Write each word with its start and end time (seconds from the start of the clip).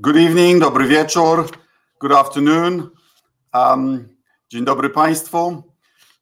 Good 0.00 0.16
evening, 0.16 0.60
dobry 0.60 0.86
wieczór, 0.86 1.48
good 1.98 2.12
afternoon. 2.12 2.90
Um, 3.52 4.08
dzień 4.48 4.64
dobry 4.64 4.90
Państwu. 4.90 5.62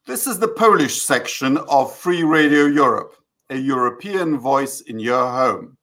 This 0.06 0.26
is 0.26 0.38
the 0.38 0.48
Polish 0.48 1.02
section 1.02 1.58
of 1.68 1.96
Free 1.96 2.24
Radio 2.24 2.66
Europe, 2.66 3.16
a 3.48 3.54
European 3.54 4.38
voice 4.38 4.80
in 4.80 4.98
your 4.98 5.30
home. 5.30 5.76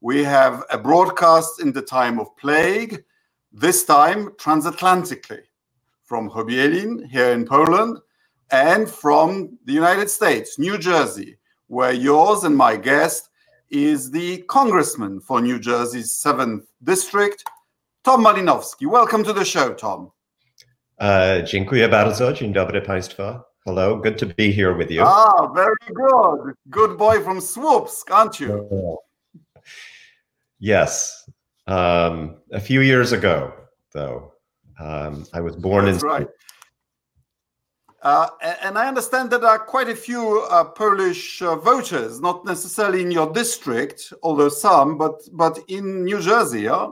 We 0.00 0.24
have 0.24 0.62
a 0.70 0.78
broadcast 0.78 1.60
in 1.60 1.72
the 1.72 1.82
time 1.82 2.20
of 2.20 2.36
plague, 2.36 3.04
this 3.52 3.84
time 3.84 4.30
transatlantically, 4.36 5.42
from 6.04 6.30
Chobielin 6.30 7.04
here 7.10 7.32
in 7.32 7.44
Poland 7.44 7.98
and 8.52 8.88
from 8.88 9.58
the 9.64 9.72
United 9.72 10.08
States, 10.08 10.56
New 10.56 10.78
Jersey, 10.78 11.36
where 11.66 11.92
yours 11.92 12.44
and 12.44 12.56
my 12.56 12.76
guest 12.76 13.28
is 13.70 14.10
the 14.10 14.38
congressman 14.48 15.20
for 15.20 15.40
New 15.40 15.58
Jersey's 15.58 16.10
7th 16.12 16.62
district, 16.82 17.44
Tom 18.04 18.24
Malinowski. 18.24 18.86
Welcome 18.86 19.24
to 19.24 19.32
the 19.32 19.44
show, 19.44 19.74
Tom. 19.74 20.10
Uh, 21.00 21.42
dziękuję 21.44 21.88
bardzo. 21.88 22.32
Dzień 22.32 22.52
dobry 22.52 22.82
Państwa. 22.82 23.44
Hello, 23.66 23.96
good 23.96 24.18
to 24.18 24.26
be 24.26 24.52
here 24.52 24.74
with 24.74 24.90
you. 24.90 25.02
Ah, 25.06 25.52
very 25.54 25.76
good. 25.94 26.54
Good 26.66 26.96
boy 26.96 27.20
from 27.20 27.40
Słupsk, 27.40 28.10
aren't 28.10 28.40
you? 28.40 28.68
Yes. 30.60 31.24
Um, 31.68 32.34
a 32.52 32.58
few 32.58 32.80
years 32.80 33.12
ago, 33.12 33.52
though, 33.92 34.32
um, 34.80 35.24
I 35.32 35.40
was 35.40 35.54
born 35.54 35.84
That's 35.84 36.02
in. 36.02 36.08
right. 36.08 36.28
Uh, 38.02 38.28
and 38.62 38.78
I 38.78 38.86
understand 38.86 39.30
that 39.30 39.40
there 39.40 39.50
are 39.50 39.58
quite 39.58 39.88
a 39.88 39.96
few 39.96 40.42
uh, 40.50 40.64
Polish 40.64 41.42
uh, 41.42 41.56
voters, 41.56 42.20
not 42.20 42.44
necessarily 42.44 43.02
in 43.02 43.10
your 43.10 43.32
district, 43.32 44.12
although 44.22 44.48
some, 44.48 44.96
but 44.96 45.20
but 45.32 45.58
in 45.66 46.04
New 46.04 46.20
Jersey. 46.20 46.62
Yeah? 46.62 46.90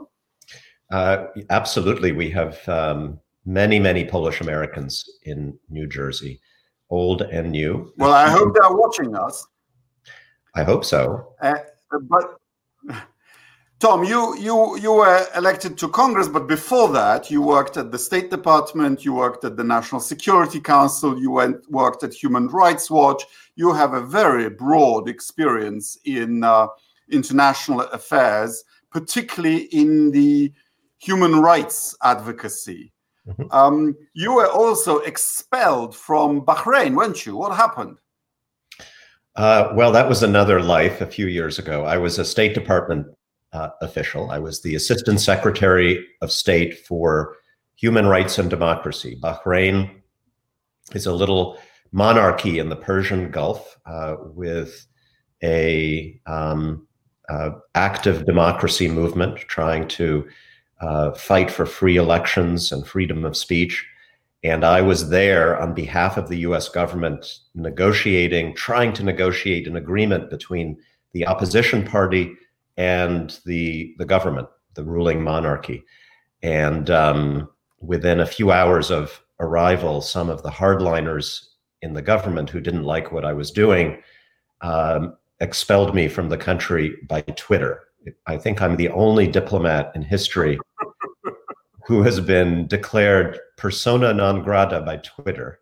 Uh, 0.91 1.27
absolutely, 1.49 2.11
we 2.11 2.29
have 2.31 2.67
um, 2.67 3.19
many, 3.45 3.79
many 3.79 4.03
Polish 4.03 4.41
Americans 4.41 5.09
in 5.23 5.57
New 5.69 5.87
Jersey, 5.87 6.41
old 6.89 7.21
and 7.21 7.51
new. 7.51 7.93
Well, 7.97 8.13
I 8.13 8.29
hope 8.29 8.53
they 8.53 8.59
are 8.59 8.75
watching 8.75 9.15
us. 9.15 9.47
I 10.55 10.63
hope 10.63 10.83
so. 10.83 11.35
Uh, 11.41 11.55
but 12.09 12.37
Tom, 13.79 14.03
you 14.03 14.35
you 14.39 14.75
you 14.79 14.91
were 14.91 15.27
elected 15.35 15.77
to 15.77 15.87
Congress, 15.87 16.27
but 16.27 16.47
before 16.47 16.91
that, 16.93 17.29
you 17.29 17.43
worked 17.43 17.77
at 17.77 17.91
the 17.91 17.99
State 17.99 18.31
Department, 18.31 19.05
you 19.05 19.13
worked 19.13 19.43
at 19.43 19.55
the 19.55 19.63
National 19.63 20.01
Security 20.01 20.59
Council, 20.59 21.19
you 21.19 21.29
went 21.29 21.57
worked 21.69 22.03
at 22.03 22.11
Human 22.11 22.47
Rights 22.47 22.89
Watch. 22.89 23.23
You 23.55 23.73
have 23.73 23.93
a 23.93 24.01
very 24.01 24.49
broad 24.49 25.07
experience 25.07 25.95
in 26.05 26.43
uh, 26.43 26.67
international 27.11 27.81
affairs, 27.81 28.63
particularly 28.91 29.65
in 29.65 30.09
the 30.09 30.51
human 30.97 31.39
rights 31.39 31.95
advocacy. 32.01 32.91
Mhm. 33.27 33.53
Um, 33.53 33.95
you 34.13 34.33
were 34.33 34.49
also 34.49 34.99
expelled 34.99 35.95
from 35.95 36.41
Bahrain, 36.41 36.95
weren't 36.95 37.27
you? 37.27 37.35
What 37.35 37.55
happened? 37.55 37.97
Uh, 39.35 39.71
well, 39.75 39.91
that 39.91 40.09
was 40.09 40.23
another 40.23 40.59
life 40.59 40.99
a 40.99 41.05
few 41.05 41.27
years 41.27 41.59
ago. 41.59 41.85
I 41.85 41.97
was 41.97 42.17
a 42.17 42.25
State 42.25 42.55
Department 42.55 43.05
uh, 43.57 43.69
official. 43.81 44.29
I 44.29 44.39
was 44.39 44.61
the 44.61 44.75
Assistant 44.75 45.19
Secretary 45.19 46.05
of 46.21 46.31
State 46.31 46.85
for 46.85 47.35
Human 47.75 48.05
Rights 48.05 48.37
and 48.37 48.49
Democracy. 48.49 49.17
Bahrain 49.21 49.89
is 50.93 51.07
a 51.07 51.13
little 51.13 51.57
monarchy 51.91 52.59
in 52.59 52.69
the 52.69 52.75
Persian 52.75 53.31
Gulf 53.31 53.77
uh, 53.85 54.15
with 54.19 54.85
a 55.43 56.19
um, 56.27 56.87
uh, 57.29 57.51
active 57.73 58.25
democracy 58.25 58.87
movement 58.87 59.37
trying 59.39 59.87
to 59.87 60.27
uh, 60.81 61.11
fight 61.13 61.49
for 61.49 61.65
free 61.65 61.97
elections 61.97 62.71
and 62.71 62.85
freedom 62.85 63.25
of 63.25 63.35
speech. 63.35 63.85
And 64.43 64.63
I 64.63 64.81
was 64.81 65.09
there 65.09 65.59
on 65.59 65.73
behalf 65.73 66.17
of 66.17 66.29
the 66.29 66.37
US 66.49 66.69
government 66.69 67.39
negotiating, 67.55 68.53
trying 68.53 68.93
to 68.93 69.03
negotiate 69.03 69.67
an 69.67 69.75
agreement 69.75 70.29
between 70.29 70.77
the 71.13 71.25
opposition 71.25 71.83
party 71.83 72.35
and 72.77 73.39
the, 73.45 73.95
the 73.97 74.05
government, 74.05 74.47
the 74.75 74.83
ruling 74.83 75.23
monarchy. 75.23 75.83
And 76.43 76.89
um, 76.89 77.49
within 77.79 78.19
a 78.19 78.25
few 78.25 78.51
hours 78.51 78.91
of 78.91 79.21
arrival, 79.39 80.01
some 80.01 80.29
of 80.29 80.43
the 80.43 80.49
hardliners 80.51 81.45
in 81.81 81.93
the 81.93 82.01
government 82.01 82.49
who 82.49 82.59
didn't 82.59 82.83
like 82.83 83.11
what 83.11 83.25
I 83.25 83.33
was 83.33 83.51
doing 83.51 84.01
um, 84.61 85.15
expelled 85.39 85.93
me 85.93 86.07
from 86.07 86.29
the 86.29 86.37
country 86.37 86.95
by 87.07 87.21
Twitter. 87.21 87.83
I 88.25 88.37
think 88.37 88.61
I'm 88.61 88.77
the 88.77 88.89
only 88.89 89.27
diplomat 89.27 89.91
in 89.95 90.01
history 90.01 90.59
who 91.87 92.03
has 92.03 92.19
been 92.19 92.67
declared 92.67 93.39
persona 93.57 94.13
non 94.13 94.43
grata 94.43 94.81
by 94.81 94.97
Twitter. 94.97 95.59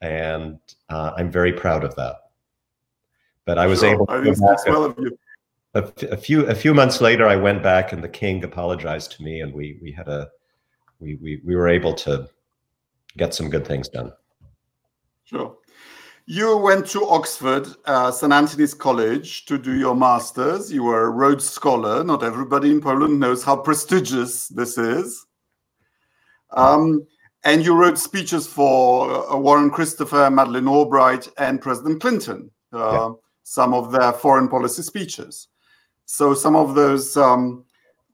And 0.00 0.58
uh, 0.88 1.12
I'm 1.16 1.30
very 1.30 1.52
proud 1.52 1.84
of 1.84 1.94
that. 1.96 2.16
But 3.44 3.58
I 3.58 3.66
was 3.66 3.80
Sure, 3.80 3.90
able 3.90 4.06
I 4.08 4.16
to 4.18 4.34
think 4.34 4.36
it 4.38 4.70
well 4.70 4.84
of 4.84 4.96
you. 4.98 5.16
A, 5.76 5.82
a 6.10 6.16
few 6.16 6.46
a 6.46 6.54
few 6.54 6.72
months 6.72 7.00
later. 7.02 7.26
I 7.28 7.36
went 7.36 7.62
back, 7.62 7.92
and 7.92 8.02
the 8.02 8.08
king 8.08 8.42
apologized 8.44 9.12
to 9.12 9.22
me, 9.22 9.42
and 9.42 9.52
we 9.52 9.78
we 9.82 9.92
had 9.92 10.08
a 10.08 10.28
we 11.00 11.16
we 11.16 11.42
we 11.44 11.54
were 11.54 11.68
able 11.68 11.92
to 12.06 12.28
get 13.18 13.34
some 13.34 13.50
good 13.50 13.66
things 13.66 13.88
done. 13.88 14.10
Sure. 15.24 15.56
You 16.28 16.56
went 16.56 16.86
to 16.88 17.06
Oxford, 17.06 17.68
uh, 17.84 18.10
St. 18.10 18.32
Antony's 18.32 18.74
College, 18.74 19.44
to 19.46 19.58
do 19.58 19.74
your 19.78 19.94
master's. 19.94 20.72
You 20.72 20.82
were 20.82 21.04
a 21.04 21.10
Rhodes 21.10 21.48
Scholar. 21.48 22.02
Not 22.02 22.24
everybody 22.24 22.70
in 22.70 22.80
Poland 22.80 23.20
knows 23.20 23.44
how 23.44 23.56
prestigious 23.56 24.48
this 24.48 24.76
is. 24.76 25.24
Um, 26.50 27.06
and 27.44 27.64
you 27.64 27.74
wrote 27.74 27.98
speeches 27.98 28.46
for 28.46 29.30
uh, 29.30 29.36
Warren 29.36 29.70
Christopher, 29.70 30.28
Madeleine 30.30 30.66
Albright, 30.66 31.28
and 31.38 31.60
President 31.60 32.00
Clinton, 32.00 32.50
uh, 32.72 33.10
some 33.44 33.72
of 33.72 33.92
their 33.92 34.12
foreign 34.12 34.48
policy 34.48 34.82
speeches. 34.82 35.48
So 36.06 36.34
some 36.34 36.56
of 36.56 36.74
those 36.74 37.16
um, 37.16 37.64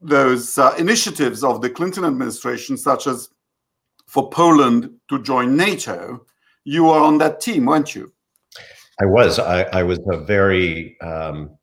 those 0.00 0.58
uh, 0.58 0.74
initiatives 0.78 1.44
of 1.44 1.60
the 1.60 1.70
Clinton 1.70 2.04
administration, 2.04 2.76
such 2.76 3.06
as 3.06 3.28
for 4.06 4.28
Poland 4.30 4.90
to 5.08 5.22
join 5.22 5.56
NATO, 5.56 6.26
you 6.64 6.84
were 6.84 6.98
on 6.98 7.18
that 7.18 7.40
team, 7.40 7.66
weren't 7.66 7.94
you? 7.94 8.12
I 9.00 9.06
was 9.06 9.38
I, 9.38 9.62
I 9.64 9.82
was 9.82 9.98
a 10.10 10.18
very 10.18 10.98
um, 11.00 11.56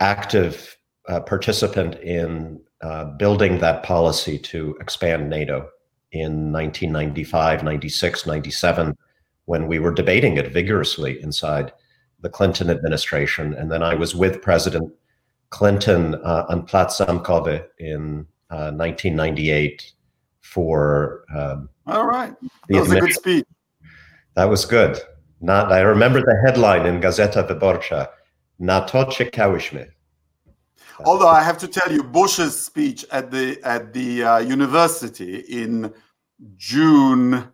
active 0.00 0.76
uh, 1.08 1.20
participant 1.20 1.96
in 1.96 2.60
uh, 2.80 3.04
building 3.16 3.58
that 3.58 3.82
policy 3.82 4.38
to 4.38 4.76
expand 4.80 5.28
NATO 5.28 5.68
in 6.12 6.52
1995, 6.52 7.64
96, 7.64 8.26
97, 8.26 8.96
when 9.46 9.66
we 9.66 9.78
were 9.78 9.92
debating 9.92 10.36
it 10.36 10.52
vigorously 10.52 11.20
inside 11.22 11.72
the 12.20 12.28
Clinton 12.28 12.70
administration. 12.70 13.54
And 13.54 13.70
then 13.70 13.82
I 13.82 13.94
was 13.94 14.14
with 14.14 14.42
President 14.42 14.92
Clinton 15.50 16.14
uh, 16.16 16.44
on 16.48 16.64
Plac 16.66 16.88
Zamkowy 16.88 17.60
in 17.78 18.26
uh, 18.50 18.70
1998 18.72 19.92
for 20.40 21.24
um, 21.34 21.68
All 21.86 22.06
right. 22.06 22.34
That 22.68 22.80
was 22.80 22.88
a 22.88 22.94
good 22.94 22.98
admission- 22.98 23.20
speech. 23.22 23.44
that 24.34 24.48
was 24.48 24.64
good. 24.66 24.98
Not, 25.40 25.70
I 25.72 25.80
remember 25.80 26.20
the 26.20 26.36
headline 26.44 26.84
in 26.86 27.00
Gazeta 27.00 27.42
Wyborcza. 27.46 28.08
Na 28.58 28.80
to 28.80 29.04
czekałyśmy. 29.04 29.92
Although 31.04 31.28
I 31.28 31.42
have 31.44 31.58
to 31.58 31.68
tell 31.68 31.92
you, 31.92 32.02
Bush's 32.02 32.64
speech 32.64 33.04
at 33.12 33.30
the 33.30 33.56
at 33.62 33.92
the 33.92 34.24
uh, 34.24 34.38
university 34.40 35.36
in 35.48 35.92
June 36.56 37.44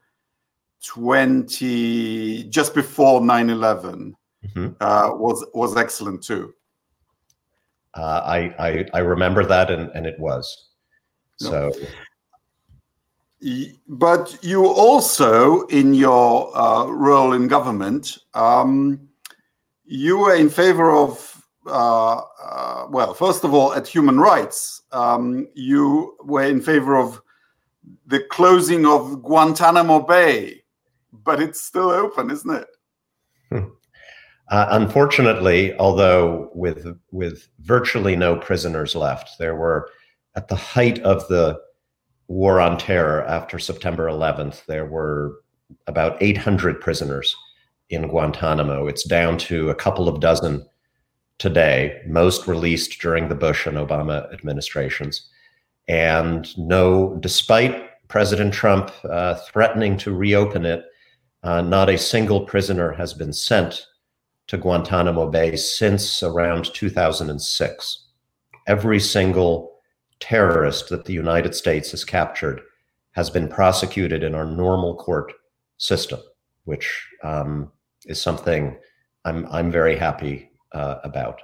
20, 0.87 2.45
just 2.49 2.75
before 2.75 3.21
9/11, 3.21 4.13
Mhm. 4.55 4.75
uh, 4.81 5.11
was 5.19 5.45
was 5.55 5.77
excellent 5.77 6.23
too. 6.27 6.55
Uh, 7.97 8.21
I, 8.25 8.39
I 8.59 8.87
I 8.93 8.99
remember 8.99 9.45
that, 9.47 9.71
and, 9.71 9.91
and 9.95 10.07
it 10.07 10.19
was. 10.19 10.71
So 11.37 11.73
But 13.89 14.39
you 14.43 14.67
also, 14.67 15.67
in 15.67 15.95
your 15.95 16.57
uh, 16.57 16.87
role 16.87 17.35
in 17.35 17.47
government, 17.49 18.19
um, 18.33 19.09
you 19.85 20.19
were 20.19 20.35
in 20.35 20.49
favor 20.49 20.91
of, 20.91 21.43
uh, 21.67 22.23
uh, 22.43 22.87
well, 22.89 23.13
first 23.13 23.45
of 23.45 23.53
all, 23.53 23.75
at 23.75 23.87
human 23.87 24.19
rights, 24.19 24.83
um, 24.93 25.47
you 25.55 26.17
were 26.25 26.45
in 26.45 26.61
favor 26.61 26.97
of 26.97 27.21
the 28.07 28.21
closing 28.31 28.87
of 28.87 29.23
Guantanamo 29.23 30.01
Bay, 30.01 30.63
but 31.13 31.41
it's 31.41 31.61
still 31.61 31.91
open, 31.91 32.31
isn't 32.31 32.55
it? 32.55 32.69
Uh, 34.49 34.67
unfortunately, 34.71 35.75
although 35.79 36.51
with 36.55 36.99
with 37.11 37.49
virtually 37.61 38.15
no 38.15 38.37
prisoners 38.37 38.95
left, 38.95 39.39
there 39.39 39.57
were 39.57 39.89
at 40.37 40.49
the 40.49 40.57
height 40.57 40.99
of 41.01 41.27
the 41.29 41.59
war 42.29 42.61
on 42.61 42.77
terror 42.79 43.25
after 43.25 43.59
September 43.59 44.07
11th, 44.07 44.65
there 44.67 44.87
were 44.87 45.41
about 45.87 46.23
800 46.23 46.81
prisoners 46.81 47.35
in 47.91 48.09
Guantanamo. 48.09 48.87
It's 48.87 49.05
down 49.05 49.39
to 49.39 49.71
a 49.71 49.75
couple 49.75 50.09
of 50.09 50.21
dozen 50.21 50.67
today, 51.39 52.01
most 52.07 52.47
released 52.47 53.01
during 53.01 53.29
the 53.29 53.35
Bush 53.35 53.67
and 53.67 53.77
Obama 53.77 54.33
administrations. 54.33 55.29
And 55.89 56.57
no, 56.57 57.17
despite 57.21 58.09
President 58.09 58.55
Trump 58.55 58.91
uh, 59.09 59.35
threatening 59.35 59.97
to 59.99 60.15
reopen 60.15 60.65
it, 60.65 60.85
uh, 61.43 61.61
not 61.61 61.91
a 61.91 61.99
single 61.99 62.47
prisoner 62.47 62.93
has 62.93 63.13
been 63.13 63.33
sent 63.33 63.87
to 64.47 64.59
Guantanamo 64.59 65.31
Bay 65.31 65.57
since 65.57 66.23
around 66.23 66.73
2006. 66.75 68.07
Every 68.67 69.01
single 69.01 69.75
terrorist 70.21 70.89
that 70.89 71.05
the 71.05 71.13
United 71.13 71.55
States 71.55 71.91
has 71.91 72.05
captured 72.05 72.61
has 73.13 73.31
been 73.31 73.49
prosecuted 73.49 74.23
in 74.23 74.35
our 74.35 74.45
normal 74.45 74.97
court 74.97 75.33
system, 75.79 76.21
which 76.65 77.07
um, 77.23 77.71
is 78.07 78.21
something 78.21 78.77
I'm 79.25 79.47
I'm 79.47 79.71
very 79.71 79.97
happy 79.97 80.51
uh, 80.73 80.97
about. 81.05 81.41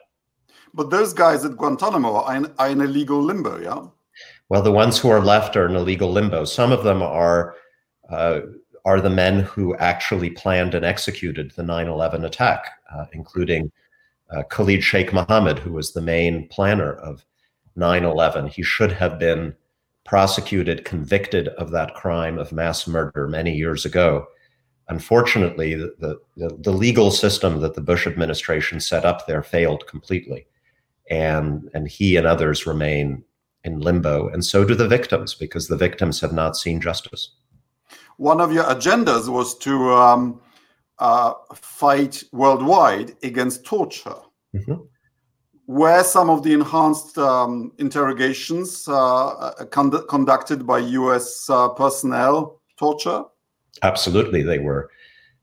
But 0.75 0.91
those 0.91 1.13
guys 1.13 1.45
at 1.45 1.57
Guantanamo 1.57 2.23
are 2.23 2.37
in, 2.37 2.53
are 2.59 2.69
in 2.69 2.81
a 2.81 2.87
legal 2.87 3.23
limbo, 3.23 3.59
yeah. 3.59 3.87
Well, 4.49 4.63
the 4.63 4.73
ones 4.73 4.99
who 4.99 5.09
are 5.09 5.21
left 5.21 5.57
are 5.57 5.67
in 5.67 5.77
a 5.77 5.81
legal 5.81 6.11
limbo. 6.11 6.45
Some 6.45 6.73
of 6.73 6.85
them 6.85 7.03
are 7.03 7.55
uh, 8.09 8.41
are 8.85 9.01
the 9.01 9.11
men 9.11 9.41
who 9.41 9.77
actually 9.77 10.31
planned 10.31 10.75
and 10.75 10.85
executed 10.85 11.53
the 11.53 11.63
9/11 11.63 12.25
attack, 12.25 12.65
uh, 12.95 13.07
including 13.13 13.71
uh, 14.31 14.43
Khalid 14.45 14.83
Sheikh 14.83 15.13
Mohammed, 15.13 15.59
who 15.59 15.73
was 15.73 15.93
the 15.93 16.01
main 16.01 16.49
planner 16.49 16.93
of 16.95 17.25
9/11. 17.77 18.49
He 18.49 18.63
should 18.63 18.93
have 18.93 19.19
been 19.19 19.55
prosecuted, 20.05 20.85
convicted 20.85 21.49
of 21.49 21.71
that 21.71 21.95
crime 21.95 22.39
of 22.39 22.53
mass 22.53 22.87
murder 22.87 23.29
many 23.29 23.55
years 23.55 23.85
ago. 23.85 24.27
Unfortunately, 24.89 25.75
the, 25.75 26.19
the, 26.37 26.57
the 26.59 26.73
legal 26.73 27.13
system 27.13 27.61
that 27.61 27.75
the 27.75 27.81
Bush 27.81 28.07
administration 28.09 28.81
set 28.81 29.05
up 29.05 29.27
there 29.27 29.43
failed 29.43 29.87
completely. 29.87 30.47
And, 31.11 31.71
and 31.75 31.87
he 31.87 32.17
and 32.17 32.27
others 32.27 32.67
remain 32.67 33.23
in 33.63 33.81
limbo. 33.81 34.29
And 34.29 34.45
so 34.45 34.65
do 34.65 34.75
the 34.75 34.89
victims, 34.89 35.35
because 35.35 35.69
the 35.69 35.77
victims 35.77 36.21
have 36.21 36.33
not 36.33 36.57
seen 36.57 36.81
justice. 36.81 37.31
One 38.21 38.41
of 38.41 38.53
your 38.53 38.65
agendas 38.65 39.29
was 39.29 39.57
to 39.59 39.93
um, 39.95 40.41
uh, 40.99 41.33
fight 41.55 42.23
worldwide 42.33 43.17
against 43.23 43.65
torture. 43.65 44.21
Mm-hmm 44.55 44.83
were 45.71 46.03
some 46.03 46.29
of 46.29 46.43
the 46.43 46.53
enhanced 46.53 47.17
um, 47.17 47.71
interrogations 47.79 48.89
uh, 48.89 49.29
uh 49.29 49.65
con- 49.67 50.05
conducted 50.09 50.67
by 50.67 50.79
US 51.01 51.49
uh, 51.49 51.69
personnel 51.69 52.61
torture? 52.77 53.23
Absolutely, 53.83 54.43
they 54.43 54.59
were 54.59 54.91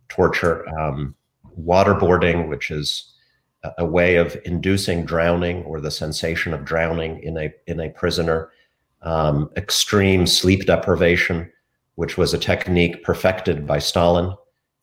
torture. 0.09 0.67
Um, 0.77 1.15
waterboarding, 1.57 2.49
which 2.49 2.71
is 2.71 3.13
a 3.77 3.85
way 3.85 4.17
of 4.17 4.37
inducing 4.43 5.05
drowning 5.05 5.63
or 5.63 5.79
the 5.79 5.91
sensation 5.91 6.53
of 6.53 6.65
drowning 6.65 7.23
in 7.23 7.37
a 7.37 7.53
in 7.67 7.79
a 7.79 7.89
prisoner. 7.89 8.51
Um, 9.03 9.49
extreme 9.55 10.27
sleep 10.27 10.65
deprivation, 10.65 11.49
which 11.97 12.17
was 12.17 12.33
a 12.33 12.37
technique 12.37 13.03
perfected 13.03 13.65
by 13.65 13.79
Stalin 13.79 14.33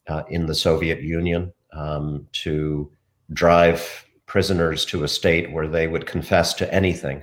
uh, 0.09 0.25
in 0.29 0.47
the 0.47 0.55
Soviet 0.55 1.01
Union 1.01 1.53
um, 1.73 2.27
to 2.33 2.91
drive 3.33 4.05
prisoners 4.27 4.85
to 4.85 5.05
a 5.05 5.09
state 5.09 5.53
where 5.53 5.69
they 5.69 5.87
would 5.87 6.07
confess 6.07 6.55
to 6.55 6.75
anything 6.75 7.23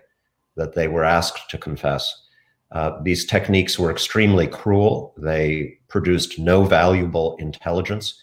that 0.56 0.74
they 0.76 0.88
were 0.88 1.04
asked 1.04 1.50
to 1.50 1.58
confess. 1.58 2.28
Uh, 2.72 2.92
these 3.04 3.26
techniques 3.26 3.78
were 3.78 3.92
extremely 3.92 4.48
cruel. 4.48 5.14
They 5.18 5.78
produced 5.90 6.40
no 6.40 6.64
valuable 6.64 7.36
intelligence 7.38 8.22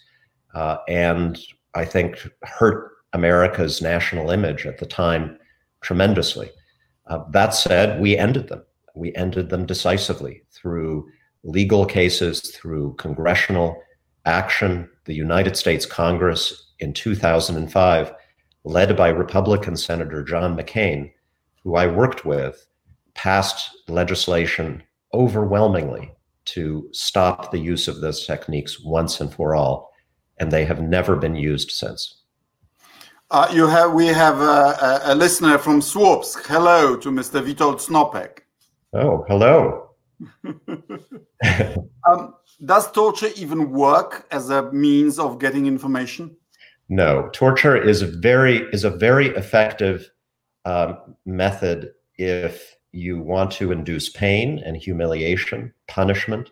uh, 0.55 0.79
and 0.89 1.39
I 1.75 1.85
think 1.85 2.29
hurt 2.43 2.93
America's 3.13 3.83
national 3.83 4.31
image 4.31 4.67
at 4.67 4.79
the 4.79 4.87
time 4.87 5.39
tremendously. 5.83 6.51
Uh, 7.07 7.25
that 7.31 7.51
said, 7.55 8.01
we 8.01 8.17
ended 8.17 8.49
them. 8.49 8.65
We 8.95 9.15
ended 9.15 9.51
them 9.51 9.67
decisively 9.67 10.43
through 10.51 11.09
legal 11.45 11.87
cases, 11.87 12.41
through 12.51 12.95
congressional 12.95 13.81
action. 14.25 14.89
The 15.05 15.15
United 15.15 15.57
States 15.57 15.87
Congress 15.87 16.73
in 16.81 16.93
2005 16.93 18.13
led 18.65 18.97
by 18.97 19.09
Republican 19.09 19.77
Senator 19.77 20.23
John 20.23 20.57
McCain, 20.57 21.11
who 21.65 21.77
I 21.77 21.87
worked 21.87 22.25
with, 22.25 22.67
passed 23.15 23.71
legislation 23.89 24.83
overwhelmingly 25.15 26.13
to 26.45 26.89
stop 26.93 27.51
the 27.51 27.59
use 27.59 27.89
of 27.89 28.01
those 28.01 28.27
techniques 28.27 28.81
once 28.81 29.21
and 29.21 29.33
for 29.33 29.55
all, 29.55 29.91
and 30.39 30.51
they 30.51 30.65
have 30.65 30.83
never 30.83 31.17
been 31.17 31.35
used 31.35 31.71
since. 31.71 32.23
Uh, 33.31 33.49
you 33.53 33.67
have 33.67 33.93
we 33.93 34.07
have 34.07 34.41
a, 34.41 35.01
a, 35.05 35.15
listener 35.15 35.59
from 35.59 35.81
Słupsk. 35.81 36.47
Hello 36.47 36.97
to 36.97 37.11
Mr. 37.11 37.45
Witold 37.45 37.77
Snopek. 37.77 38.39
Oh, 38.95 39.27
hello. 39.29 39.88
um, 42.09 42.35
does 42.65 42.91
torture 42.93 43.31
even 43.37 43.71
work 43.71 44.27
as 44.31 44.51
a 44.51 44.71
means 44.73 45.19
of 45.19 45.39
getting 45.39 45.67
information? 45.67 46.37
No, 46.89 47.29
torture 47.33 47.77
is 47.77 48.03
very 48.03 48.67
is 48.73 48.85
a 48.85 48.91
very 48.91 49.29
effective 49.29 50.11
um, 50.65 51.17
method 51.27 51.93
if 52.17 52.77
you 52.93 53.19
want 53.21 53.51
to 53.53 53.73
induce 53.73 54.09
pain 54.09 54.59
and 54.65 54.77
humiliation, 54.77 55.73
punishment. 55.87 56.51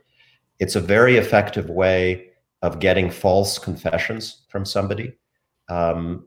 It's 0.58 0.76
a 0.76 0.80
very 0.80 1.16
effective 1.16 1.70
way 1.70 2.30
of 2.62 2.80
getting 2.80 3.10
false 3.10 3.58
confessions 3.58 4.44
from 4.48 4.64
somebody. 4.64 5.14
Um, 5.68 6.26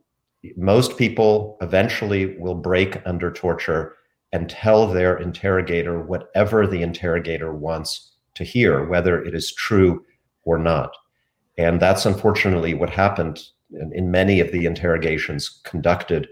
most 0.55 0.97
people 0.97 1.57
eventually 1.61 2.37
will 2.37 2.55
break 2.55 3.01
under 3.05 3.31
torture 3.31 3.95
and 4.31 4.49
tell 4.49 4.87
their 4.87 5.17
interrogator 5.17 6.01
whatever 6.01 6.67
the 6.67 6.81
interrogator 6.81 7.53
wants 7.53 8.11
to 8.35 8.43
hear, 8.43 8.85
whether 8.85 9.23
it 9.23 9.33
is 9.33 9.51
true 9.53 10.05
or 10.43 10.57
not. 10.57 10.95
And 11.57 11.79
that's 11.79 12.05
unfortunately 12.05 12.73
what 12.73 12.89
happened 12.89 13.41
in, 13.71 13.91
in 13.93 14.11
many 14.11 14.39
of 14.39 14.51
the 14.51 14.65
interrogations 14.65 15.61
conducted 15.63 16.27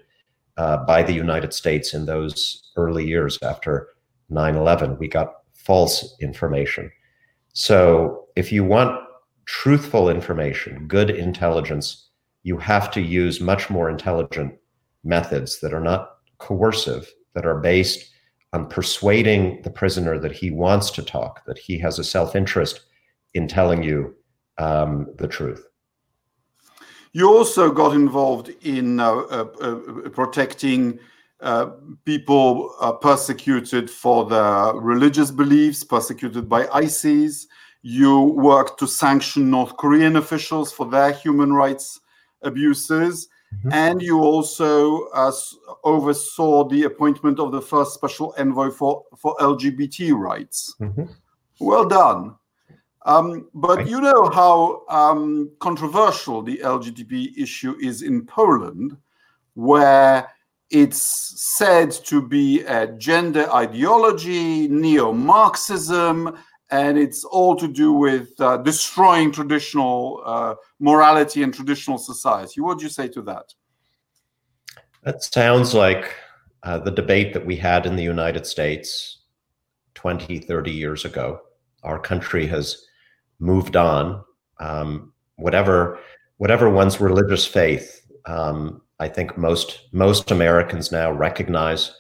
uh, 0.58 0.78
by 0.78 1.04
the 1.04 1.14
United 1.14 1.54
States 1.54 1.94
in 1.94 2.06
those 2.06 2.72
early 2.76 3.06
years 3.06 3.38
after 3.42 3.90
9 4.30 4.56
11. 4.56 4.98
We 4.98 5.08
got 5.08 5.34
false 5.54 6.16
information. 6.20 6.92
So, 7.54 8.26
if 8.36 8.52
you 8.52 8.64
want 8.64 9.00
truthful 9.46 10.10
information, 10.10 10.88
good 10.88 11.10
intelligence, 11.10 12.10
you 12.44 12.58
have 12.58 12.92
to 12.92 13.02
use 13.02 13.42
much 13.42 13.70
more 13.70 13.90
intelligent 13.90 14.56
methods 15.04 15.60
that 15.62 15.74
are 15.74 15.82
not 15.82 16.18
coercive, 16.38 17.12
that 17.38 17.46
are 17.46 17.60
based 17.60 18.10
on 18.52 18.68
persuading 18.68 19.62
the 19.62 19.70
prisoner 19.70 20.18
that 20.18 20.32
he 20.32 20.50
wants 20.50 20.90
to 20.90 21.04
talk, 21.04 21.46
that 21.46 21.60
he 21.60 21.78
has 21.78 22.00
a 22.00 22.04
self 22.04 22.36
interest 22.36 22.82
in 23.36 23.48
telling 23.48 23.84
you 23.84 24.16
um, 24.58 25.06
the 25.20 25.28
truth. 25.28 25.68
You 27.12 27.30
also 27.30 27.72
got 27.72 27.94
involved 27.94 28.50
in 28.64 29.00
uh, 29.00 29.14
uh, 29.14 29.46
uh 29.62 29.76
protecting 30.10 30.98
uh, 31.42 31.68
people 32.06 32.74
uh, 32.82 32.94
persecuted 32.94 33.88
for 33.88 34.26
their 34.26 34.74
religious 34.74 35.30
beliefs, 35.30 35.84
persecuted 35.84 36.50
by 36.50 36.68
ISIS. 36.70 37.46
You 37.84 38.20
worked 38.22 38.80
to 38.80 38.88
sanction 38.88 39.52
North 39.52 39.78
Korean 39.78 40.16
officials 40.16 40.72
for 40.72 40.88
their 40.88 41.12
human 41.12 41.54
rights 41.54 42.00
abuses. 42.42 43.28
Mm-hmm. 43.56 43.72
And 43.72 44.02
you 44.02 44.20
also 44.20 45.08
uh, 45.08 45.32
oversaw 45.84 46.68
the 46.68 46.84
appointment 46.84 47.40
of 47.40 47.52
the 47.52 47.62
first 47.62 47.94
special 47.94 48.34
envoy 48.38 48.72
for, 48.72 49.06
for 49.18 49.36
LGBT 49.38 50.14
rights. 50.14 50.76
Mm-hmm. 50.82 51.06
Well 51.60 51.88
done. 51.88 52.36
Um, 53.06 53.48
but 53.54 53.88
you 53.88 54.02
know 54.02 54.30
how 54.30 54.84
um, 54.90 55.52
controversial 55.60 56.42
the 56.42 56.58
LGBT 56.58 57.38
issue 57.38 57.78
is 57.82 58.02
in 58.02 58.26
Poland, 58.26 58.98
where 59.54 60.28
it's 60.70 61.02
said 61.58 61.92
to 61.92 62.22
be 62.22 62.62
a 62.64 62.88
gender 62.88 63.50
ideology, 63.54 64.68
neo 64.68 65.14
Marxism, 65.14 66.38
and 66.70 66.98
it's 66.98 67.24
all 67.24 67.56
to 67.56 67.68
do 67.68 67.94
with 67.94 68.30
uh, 68.40 68.58
destroying 68.58 69.32
traditional 69.32 70.22
uh, 70.26 70.56
morality 70.80 71.44
and 71.44 71.54
traditional 71.54 71.98
society. 71.98 72.60
What 72.62 72.80
do 72.80 72.84
you 72.84 72.90
say 72.90 73.08
to 73.10 73.22
that? 73.24 73.54
That 75.04 75.24
sounds 75.24 75.74
like 75.74 76.14
uh, 76.64 76.80
the 76.80 76.92
debate 76.92 77.34
that 77.34 77.46
we 77.46 77.56
had 77.56 77.86
in 77.86 77.96
the 77.96 78.04
United 78.04 78.46
States 78.46 79.20
20, 79.96 80.40
30 80.40 80.72
years 80.72 81.06
ago. 81.06 81.40
Our 81.84 82.00
country 82.00 82.46
has 82.48 82.86
moved 83.40 83.76
on. 83.76 84.24
Um, 84.60 85.14
whatever 85.38 86.00
whatever 86.38 86.70
one's 86.70 87.00
religious 87.00 87.46
faith, 87.46 88.06
um, 88.26 88.82
I 89.00 89.08
think 89.08 89.38
most 89.38 89.88
most 89.92 90.32
Americans 90.32 90.92
now 90.92 91.12
recognize 91.12 91.94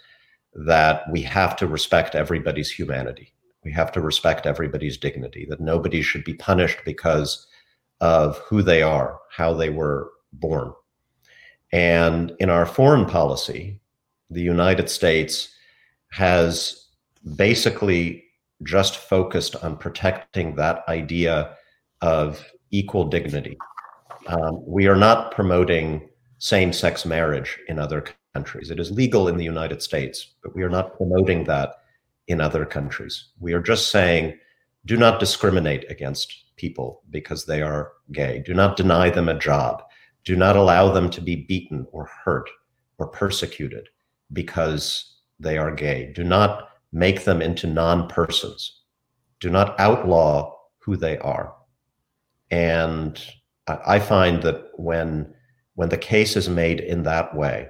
that 0.53 1.03
we 1.11 1.21
have 1.21 1.55
to 1.57 1.67
respect 1.67 2.15
everybody's 2.15 2.71
humanity. 2.71 3.33
We 3.67 3.73
have 3.73 3.91
to 3.91 4.01
respect 4.01 4.45
everybody's 4.45 4.97
dignity. 4.97 5.45
That 5.49 5.59
nobody 5.59 6.01
should 6.01 6.23
be 6.23 6.35
punished 6.35 6.79
because 6.85 7.47
of 7.99 8.37
who 8.37 8.61
they 8.61 8.81
are, 8.81 9.19
how 9.29 9.53
they 9.53 9.69
were 9.69 10.09
born. 10.31 10.71
And 11.73 12.33
in 12.39 12.49
our 12.49 12.65
foreign 12.65 13.05
policy, 13.05 13.81
the 14.29 14.41
United 14.41 14.89
States 14.89 15.49
has 16.13 16.85
basically 17.35 18.23
just 18.63 18.95
focused 18.95 19.57
on 19.57 19.75
protecting 19.75 20.55
that 20.55 20.87
idea 20.87 21.53
of 21.99 22.41
equal 22.71 23.03
dignity. 23.03 23.57
Um, 24.27 24.63
we 24.65 24.87
are 24.87 24.95
not 24.95 25.33
promoting 25.33 26.07
same 26.37 26.71
sex 26.71 27.05
marriage 27.05 27.59
in 27.67 27.79
other 27.79 28.05
countries. 28.33 28.71
It 28.71 28.79
is 28.79 28.91
legal 28.91 29.27
in 29.27 29.35
the 29.35 29.43
United 29.43 29.81
States, 29.81 30.35
but 30.41 30.55
we 30.55 30.63
are 30.63 30.69
not 30.69 30.95
promoting 30.95 31.43
that 31.43 31.75
in 32.27 32.41
other 32.41 32.65
countries. 32.65 33.29
We 33.39 33.53
are 33.53 33.61
just 33.61 33.91
saying 33.91 34.37
do 34.85 34.95
not 34.95 35.19
discriminate 35.19 35.89
against 35.89 36.45
people 36.55 37.01
because 37.09 37.45
they 37.45 37.61
are 37.61 37.91
gay. 38.13 38.41
Do 38.45 38.53
not 38.53 38.77
deny 38.77 39.09
them 39.09 39.27
a 39.27 39.37
job. 39.37 39.83
Do 40.23 40.35
not 40.35 40.55
allow 40.55 40.91
them 40.91 41.09
to 41.11 41.21
be 41.21 41.35
beaten 41.35 41.85
or 41.91 42.09
hurt 42.23 42.49
or 42.97 43.07
persecuted 43.07 43.89
because 44.31 45.15
they 45.39 45.57
are 45.57 45.73
gay. 45.73 46.11
Do 46.15 46.23
not 46.23 46.69
make 46.91 47.25
them 47.25 47.41
into 47.41 47.67
non 47.67 48.07
persons. 48.07 48.81
Do 49.39 49.49
not 49.49 49.79
outlaw 49.79 50.55
who 50.79 50.95
they 50.95 51.17
are. 51.17 51.53
And 52.49 53.21
I 53.67 53.99
find 53.99 54.41
that 54.43 54.69
when, 54.75 55.33
when 55.75 55.89
the 55.89 55.97
case 55.97 56.37
is 56.37 56.47
made 56.47 56.79
in 56.79 57.03
that 57.03 57.35
way, 57.35 57.67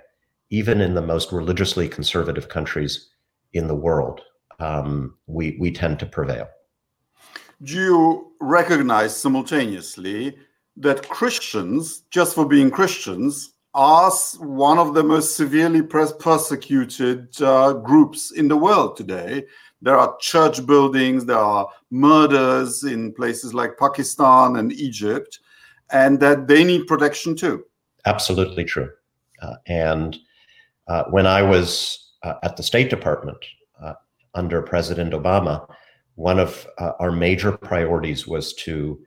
even 0.52 0.82
in 0.82 0.94
the 0.94 1.02
most 1.02 1.32
religiously 1.32 1.90
conservative 1.90 2.48
countries 2.48 3.10
in 3.54 3.68
the 3.68 3.76
world, 3.76 4.22
um, 4.60 5.16
we, 5.28 5.58
we 5.60 5.72
tend 5.72 6.00
to 6.00 6.06
prevail. 6.06 6.48
Do 7.64 7.74
you 7.74 8.32
recognize 8.40 9.16
simultaneously 9.16 10.38
that 10.78 11.10
Christians, 11.10 12.04
just 12.12 12.36
for 12.36 12.46
being 12.46 12.70
Christians, 12.70 13.54
are 13.74 14.12
one 14.40 14.78
of 14.78 14.94
the 14.94 15.04
most 15.04 15.36
severely 15.36 15.82
persecuted 15.82 17.42
uh, 17.42 17.74
groups 17.74 18.32
in 18.32 18.48
the 18.48 18.58
world 18.58 18.98
today? 18.98 19.46
There 19.82 19.96
are 19.96 20.18
church 20.20 20.66
buildings, 20.66 21.26
there 21.26 21.38
are 21.38 21.68
murders 21.92 22.84
in 22.84 23.14
places 23.14 23.54
like 23.54 23.78
Pakistan 23.78 24.56
and 24.56 24.74
Egypt, 24.74 25.40
and 25.92 26.20
that 26.20 26.48
they 26.48 26.64
need 26.64 26.88
protection 26.88 27.36
too. 27.36 27.64
Absolutely 28.06 28.64
true. 28.64 28.90
Uh, 29.42 29.56
and 29.68 30.18
uh, 30.88 31.04
when 31.12 31.28
I 31.28 31.44
was 31.44 32.14
uh, 32.24 32.36
at 32.44 32.58
the 32.58 32.64
State 32.64 32.90
Department 32.90 33.38
uh, 33.82 33.94
under 34.38 34.62
President 34.62 35.14
Obama, 35.14 35.68
one 36.16 36.40
of 36.40 36.68
uh, 36.78 36.92
our 37.00 37.12
major 37.12 37.52
priorities 37.52 38.28
was 38.28 38.54
to 38.54 39.00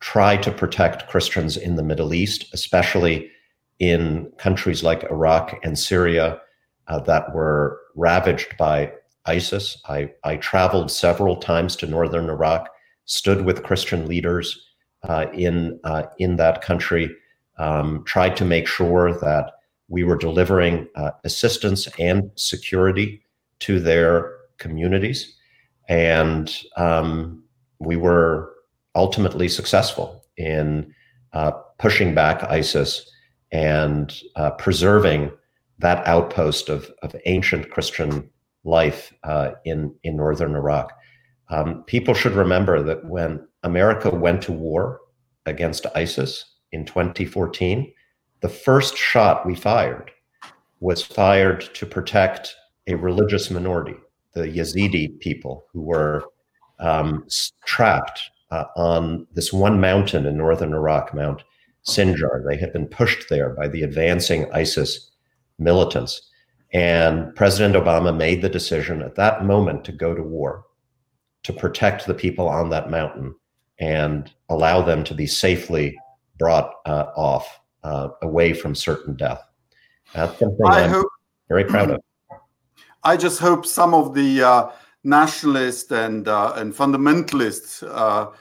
try 0.00 0.36
to 0.36 0.50
protect 0.50 1.08
Christians 1.08 1.56
in 1.56 1.76
the 1.76 1.82
Middle 1.82 2.14
East, 2.14 2.46
especially 2.54 3.30
in 3.78 4.30
countries 4.38 4.82
like 4.82 5.04
Iraq 5.04 5.58
and 5.62 5.78
Syria 5.78 6.40
uh, 6.88 7.00
that 7.00 7.34
were 7.34 7.80
ravaged 7.94 8.56
by 8.56 8.92
ISIS. 9.26 9.80
I, 9.88 10.12
I 10.24 10.36
traveled 10.36 10.90
several 10.90 11.36
times 11.36 11.76
to 11.76 11.86
northern 11.86 12.30
Iraq, 12.30 12.68
stood 13.04 13.44
with 13.44 13.64
Christian 13.64 14.06
leaders 14.06 14.66
uh, 15.08 15.26
in, 15.34 15.80
uh, 15.84 16.04
in 16.18 16.36
that 16.36 16.62
country, 16.62 17.14
um, 17.58 18.04
tried 18.04 18.36
to 18.36 18.44
make 18.44 18.66
sure 18.66 19.12
that 19.12 19.52
we 19.88 20.04
were 20.04 20.16
delivering 20.16 20.88
uh, 20.96 21.10
assistance 21.24 21.88
and 21.98 22.30
security 22.34 23.22
to 23.60 23.80
their 23.80 24.35
communities. 24.58 25.36
And 25.88 26.54
um, 26.76 27.42
we 27.78 27.96
were 27.96 28.52
ultimately 28.94 29.48
successful 29.48 30.24
in 30.36 30.92
uh, 31.32 31.52
pushing 31.78 32.14
back 32.14 32.42
ISIS 32.44 33.10
and 33.52 34.12
uh, 34.36 34.50
preserving 34.52 35.30
that 35.78 36.06
outpost 36.06 36.68
of, 36.68 36.90
of 37.02 37.14
ancient 37.26 37.70
Christian 37.70 38.28
life 38.64 39.12
uh, 39.24 39.52
in, 39.64 39.94
in 40.02 40.16
northern 40.16 40.56
Iraq. 40.56 40.92
Um, 41.48 41.84
people 41.86 42.14
should 42.14 42.32
remember 42.32 42.82
that 42.82 43.04
when 43.04 43.46
America 43.62 44.10
went 44.10 44.42
to 44.42 44.52
war 44.52 45.00
against 45.44 45.86
ISIS 45.94 46.44
in 46.72 46.84
2014, 46.84 47.92
the 48.40 48.48
first 48.48 48.96
shot 48.96 49.46
we 49.46 49.54
fired 49.54 50.10
was 50.80 51.02
fired 51.02 51.60
to 51.74 51.86
protect 51.86 52.54
a 52.86 52.94
religious 52.94 53.50
minority, 53.50 53.94
the 54.36 54.42
Yazidi 54.42 55.18
people 55.18 55.64
who 55.72 55.80
were 55.80 56.24
um, 56.78 57.26
trapped 57.64 58.20
uh, 58.50 58.64
on 58.76 59.26
this 59.32 59.50
one 59.52 59.80
mountain 59.80 60.26
in 60.26 60.36
northern 60.36 60.74
Iraq, 60.74 61.14
Mount 61.14 61.42
Sinjar. 61.86 62.46
They 62.46 62.58
had 62.58 62.72
been 62.72 62.86
pushed 62.86 63.30
there 63.30 63.50
by 63.50 63.66
the 63.66 63.82
advancing 63.82 64.52
ISIS 64.52 65.10
militants. 65.58 66.20
And 66.74 67.34
President 67.34 67.74
Obama 67.74 68.14
made 68.14 68.42
the 68.42 68.50
decision 68.50 69.00
at 69.00 69.14
that 69.14 69.44
moment 69.44 69.84
to 69.86 69.92
go 69.92 70.14
to 70.14 70.22
war 70.22 70.64
to 71.44 71.52
protect 71.52 72.06
the 72.06 72.14
people 72.14 72.46
on 72.46 72.68
that 72.70 72.90
mountain 72.90 73.34
and 73.78 74.30
allow 74.50 74.82
them 74.82 75.02
to 75.04 75.14
be 75.14 75.26
safely 75.26 75.96
brought 76.38 76.74
uh, 76.84 77.06
off 77.16 77.58
uh, 77.84 78.08
away 78.20 78.52
from 78.52 78.74
certain 78.74 79.16
death. 79.16 79.42
That's 80.12 80.38
something 80.38 80.66
I 80.66 80.80
am 80.82 80.90
hope, 80.90 81.08
very 81.48 81.64
proud 81.64 81.90
of. 81.90 82.00
I 83.06 83.16
just 83.16 83.38
hope 83.38 83.64
some 83.64 83.94
of 83.94 84.14
the 84.14 84.42
uh, 84.42 84.70
nationalist 85.04 85.92
and 85.92 86.26
uh, 86.26 86.54
and 86.56 86.74
fundamentalist 86.74 87.86
uh, 87.88 88.32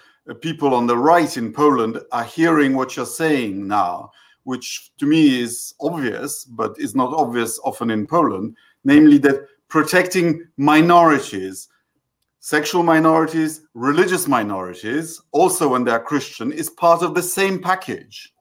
people 0.41 0.74
on 0.74 0.88
the 0.88 0.98
right 0.98 1.38
in 1.38 1.53
Poland 1.53 2.00
are 2.12 2.24
hearing 2.24 2.75
what 2.75 2.95
you're 2.95 3.05
saying 3.05 3.67
now, 3.67 4.10
which 4.43 4.89
to 4.98 5.05
me 5.05 5.39
is 5.39 5.75
obvious, 5.79 6.45
but 6.45 6.74
is 6.79 6.95
not 6.95 7.13
obvious 7.13 7.60
often 7.63 7.91
in 7.91 8.07
Poland, 8.07 8.57
namely 8.84 9.19
that 9.19 9.45
protecting 9.67 10.43
minorities, 10.57 11.67
sexual 12.39 12.81
minorities, 12.81 13.62
religious 13.75 14.27
minorities, 14.27 15.22
also 15.31 15.67
when 15.67 15.84
they're 15.84 16.00
Christian, 16.00 16.51
is 16.51 16.72
part 16.72 17.03
of 17.03 17.13
the 17.13 17.22
same 17.22 17.62
package. 17.62 18.34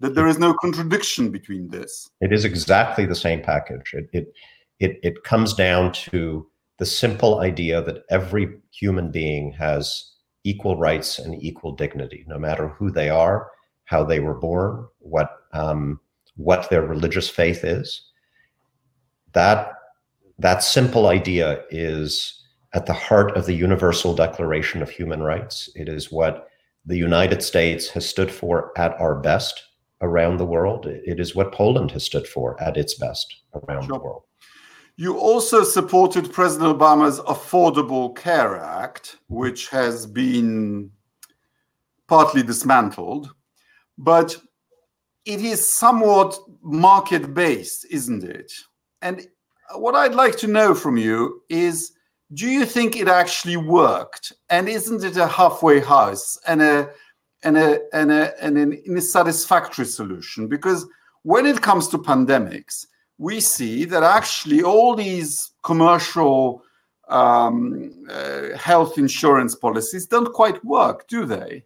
That 0.00 0.16
there 0.16 0.26
is 0.26 0.40
no 0.40 0.54
contradiction 0.54 1.30
between 1.30 1.68
this. 1.68 2.10
It 2.20 2.32
is 2.32 2.44
exactly 2.44 3.06
the 3.06 3.14
same 3.14 3.40
package. 3.40 3.94
It 3.94 4.08
it 4.12 4.34
it, 4.82 4.98
it 5.04 5.22
comes 5.22 5.54
down 5.54 5.92
to 5.92 6.46
the 6.78 6.86
simple 6.86 7.38
idea 7.38 7.80
that 7.82 8.02
every 8.10 8.58
human 8.72 9.12
being 9.12 9.52
has 9.52 10.10
equal 10.42 10.76
rights 10.76 11.20
and 11.20 11.40
equal 11.40 11.72
dignity, 11.72 12.24
no 12.26 12.36
matter 12.36 12.66
who 12.66 12.90
they 12.90 13.08
are, 13.08 13.48
how 13.84 14.02
they 14.02 14.18
were 14.18 14.34
born, 14.34 14.84
what 14.98 15.30
um, 15.52 16.00
what 16.34 16.68
their 16.68 16.82
religious 16.82 17.28
faith 17.28 17.62
is. 17.62 18.10
That 19.34 19.72
that 20.40 20.64
simple 20.64 21.06
idea 21.06 21.62
is 21.70 22.42
at 22.74 22.86
the 22.86 22.92
heart 22.92 23.36
of 23.36 23.46
the 23.46 23.54
Universal 23.54 24.14
Declaration 24.14 24.82
of 24.82 24.90
Human 24.90 25.22
Rights. 25.22 25.70
It 25.76 25.88
is 25.88 26.10
what 26.10 26.48
the 26.84 26.96
United 26.96 27.40
States 27.40 27.88
has 27.90 28.08
stood 28.08 28.32
for 28.32 28.76
at 28.76 28.98
our 29.00 29.14
best 29.14 29.62
around 30.00 30.38
the 30.38 30.44
world. 30.44 30.86
It 30.86 31.20
is 31.20 31.36
what 31.36 31.52
Poland 31.52 31.92
has 31.92 32.02
stood 32.02 32.26
for 32.26 32.60
at 32.60 32.76
its 32.76 32.94
best 32.94 33.42
around 33.54 33.84
sure. 33.84 33.98
the 33.98 34.04
world. 34.04 34.22
You 35.02 35.18
also 35.18 35.64
supported 35.64 36.32
President 36.32 36.78
Obama's 36.78 37.18
Affordable 37.18 38.14
Care 38.14 38.56
Act, 38.56 39.16
which 39.26 39.68
has 39.70 40.06
been 40.06 40.92
partly 42.06 42.44
dismantled, 42.44 43.34
but 43.98 44.36
it 45.24 45.40
is 45.40 45.68
somewhat 45.68 46.38
market 46.62 47.34
based, 47.34 47.84
isn't 47.90 48.22
it? 48.22 48.52
And 49.00 49.26
what 49.74 49.96
I'd 49.96 50.14
like 50.14 50.36
to 50.36 50.46
know 50.46 50.72
from 50.72 50.96
you 50.96 51.42
is 51.48 51.90
do 52.34 52.46
you 52.46 52.64
think 52.64 52.94
it 52.94 53.08
actually 53.08 53.56
worked? 53.56 54.32
And 54.50 54.68
isn't 54.68 55.02
it 55.02 55.16
a 55.16 55.26
halfway 55.26 55.80
house 55.80 56.38
and 56.46 56.62
a 56.62 56.88
and 57.42 57.58
a 57.58 57.80
and 57.92 58.12
a 58.12 58.40
and 58.40 58.56
an 58.56 58.80
unsatisfactory 58.86 59.86
solution? 59.86 60.46
Because 60.46 60.86
when 61.24 61.44
it 61.44 61.60
comes 61.60 61.88
to 61.88 61.98
pandemics, 61.98 62.86
we 63.22 63.38
see 63.38 63.84
that 63.84 64.02
actually 64.02 64.62
all 64.64 64.96
these 64.96 65.52
commercial 65.62 66.64
um, 67.08 68.04
uh, 68.10 68.56
health 68.56 68.98
insurance 68.98 69.54
policies 69.54 70.06
don't 70.08 70.32
quite 70.32 70.62
work, 70.64 71.06
do 71.06 71.24
they? 71.24 71.62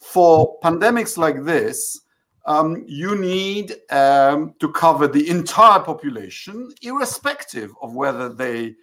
For 0.00 0.58
pandemics 0.60 1.16
like 1.16 1.44
this, 1.44 2.00
um, 2.46 2.84
you 2.88 3.16
need 3.16 3.76
um, 3.90 4.54
to 4.58 4.72
cover 4.72 5.06
the 5.06 5.28
entire 5.30 5.78
population, 5.78 6.72
irrespective 6.82 7.70
of 7.80 7.94
whether 7.94 8.28
they 8.28 8.74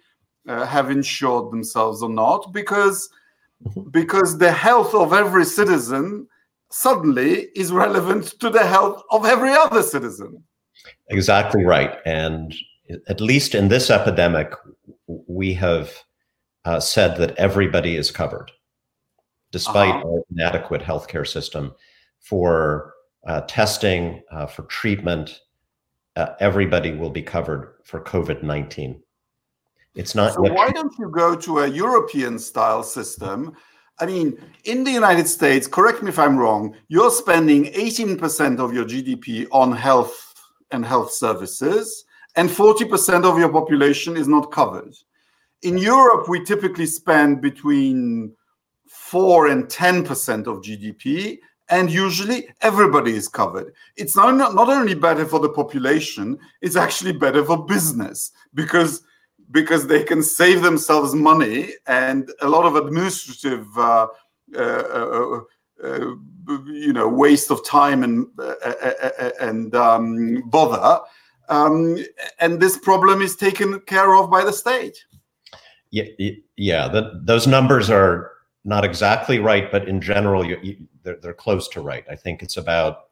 uh, 0.48 0.64
have 0.64 0.90
insured 0.90 1.50
themselves 1.50 2.02
or 2.02 2.08
not, 2.08 2.50
because 2.50 3.10
because 3.90 4.38
the 4.38 4.52
health 4.52 4.94
of 4.94 5.12
every 5.12 5.44
citizen 5.44 6.28
suddenly 6.70 7.48
is 7.54 7.72
relevant 7.72 8.38
to 8.40 8.48
the 8.48 8.64
health 8.64 9.02
of 9.10 9.26
every 9.26 9.52
other 9.52 9.82
citizen. 9.82 10.42
Exactly 11.08 11.64
right. 11.64 11.98
And 12.04 12.54
at 13.08 13.20
least 13.20 13.54
in 13.54 13.68
this 13.68 13.90
epidemic, 13.90 14.52
we 15.06 15.54
have 15.54 15.92
uh, 16.64 16.80
said 16.80 17.16
that 17.18 17.36
everybody 17.36 17.96
is 17.96 18.10
covered, 18.10 18.50
despite 19.52 19.94
uh-huh. 19.94 20.08
our 20.08 20.22
inadequate 20.30 20.82
healthcare 20.82 21.26
system 21.26 21.74
for 22.20 22.94
uh, 23.26 23.42
testing, 23.42 24.22
uh, 24.30 24.46
for 24.46 24.62
treatment. 24.62 25.40
Uh, 26.16 26.34
everybody 26.40 26.92
will 26.92 27.10
be 27.10 27.22
covered 27.22 27.74
for 27.84 28.00
COVID 28.00 28.42
19. 28.42 29.02
It's 29.94 30.14
not. 30.14 30.34
So 30.34 30.42
why 30.42 30.70
don't 30.70 30.92
you 30.98 31.08
go 31.10 31.34
to 31.36 31.60
a 31.60 31.68
European 31.68 32.38
style 32.38 32.82
system? 32.82 33.56
I 33.98 34.06
mean, 34.06 34.38
in 34.64 34.84
the 34.84 34.90
United 34.90 35.26
States, 35.26 35.66
correct 35.66 36.02
me 36.02 36.10
if 36.10 36.18
I'm 36.18 36.36
wrong, 36.36 36.76
you're 36.88 37.10
spending 37.10 37.66
18% 37.72 38.58
of 38.58 38.74
your 38.74 38.84
GDP 38.84 39.46
on 39.50 39.72
health 39.72 40.25
and 40.70 40.84
health 40.84 41.12
services, 41.12 42.04
and 42.36 42.48
40% 42.48 43.24
of 43.24 43.38
your 43.38 43.48
population 43.48 44.16
is 44.16 44.28
not 44.28 44.52
covered. 44.52 44.94
In 45.62 45.78
Europe, 45.78 46.28
we 46.28 46.44
typically 46.44 46.86
spend 46.86 47.40
between 47.40 48.34
4 48.88 49.48
and 49.48 49.64
10% 49.64 50.46
of 50.46 50.62
GDP, 50.62 51.38
and 51.68 51.90
usually 51.90 52.48
everybody 52.60 53.14
is 53.14 53.28
covered. 53.28 53.72
It's 53.96 54.14
not, 54.14 54.54
not 54.54 54.68
only 54.68 54.94
better 54.94 55.24
for 55.24 55.40
the 55.40 55.48
population, 55.48 56.38
it's 56.60 56.76
actually 56.76 57.12
better 57.12 57.44
for 57.44 57.64
business 57.64 58.32
because 58.54 59.02
because 59.52 59.86
they 59.86 60.02
can 60.02 60.22
save 60.22 60.62
themselves 60.62 61.14
money 61.14 61.70
and 61.86 62.30
a 62.40 62.48
lot 62.48 62.64
of 62.64 62.74
administrative 62.74 63.66
uh, 63.78 64.08
uh, 64.56 64.58
uh, 64.58 65.40
you 65.82 66.92
know 66.92 67.08
waste 67.08 67.50
of 67.50 67.64
time 67.66 68.02
and 68.02 68.26
uh, 68.38 68.54
uh, 68.64 69.30
and 69.40 69.74
um, 69.74 70.42
bother 70.46 71.00
um, 71.48 71.98
and 72.40 72.60
this 72.60 72.78
problem 72.78 73.22
is 73.22 73.36
taken 73.36 73.80
care 73.80 74.14
of 74.14 74.30
by 74.30 74.44
the 74.44 74.52
state 74.52 75.04
yeah 75.90 76.04
yeah 76.56 76.88
the, 76.88 77.20
those 77.24 77.46
numbers 77.46 77.90
are 77.90 78.32
not 78.66 78.84
exactly 78.84 79.38
right, 79.38 79.70
but 79.70 79.88
in 79.88 80.00
general, 80.00 80.44
you, 80.44 80.58
you, 80.60 80.76
they're, 81.04 81.16
they're, 81.22 81.32
close 81.32 81.68
to 81.68 81.80
right. 81.80 82.04
I 82.10 82.16
think 82.16 82.42
it's 82.42 82.56
about 82.56 83.04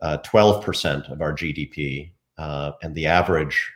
uh, 0.00 0.16
12% 0.24 1.12
of 1.12 1.20
our 1.20 1.34
GDP, 1.34 2.10
uh, 2.38 2.72
and 2.82 2.94
the 2.94 3.06
average 3.06 3.70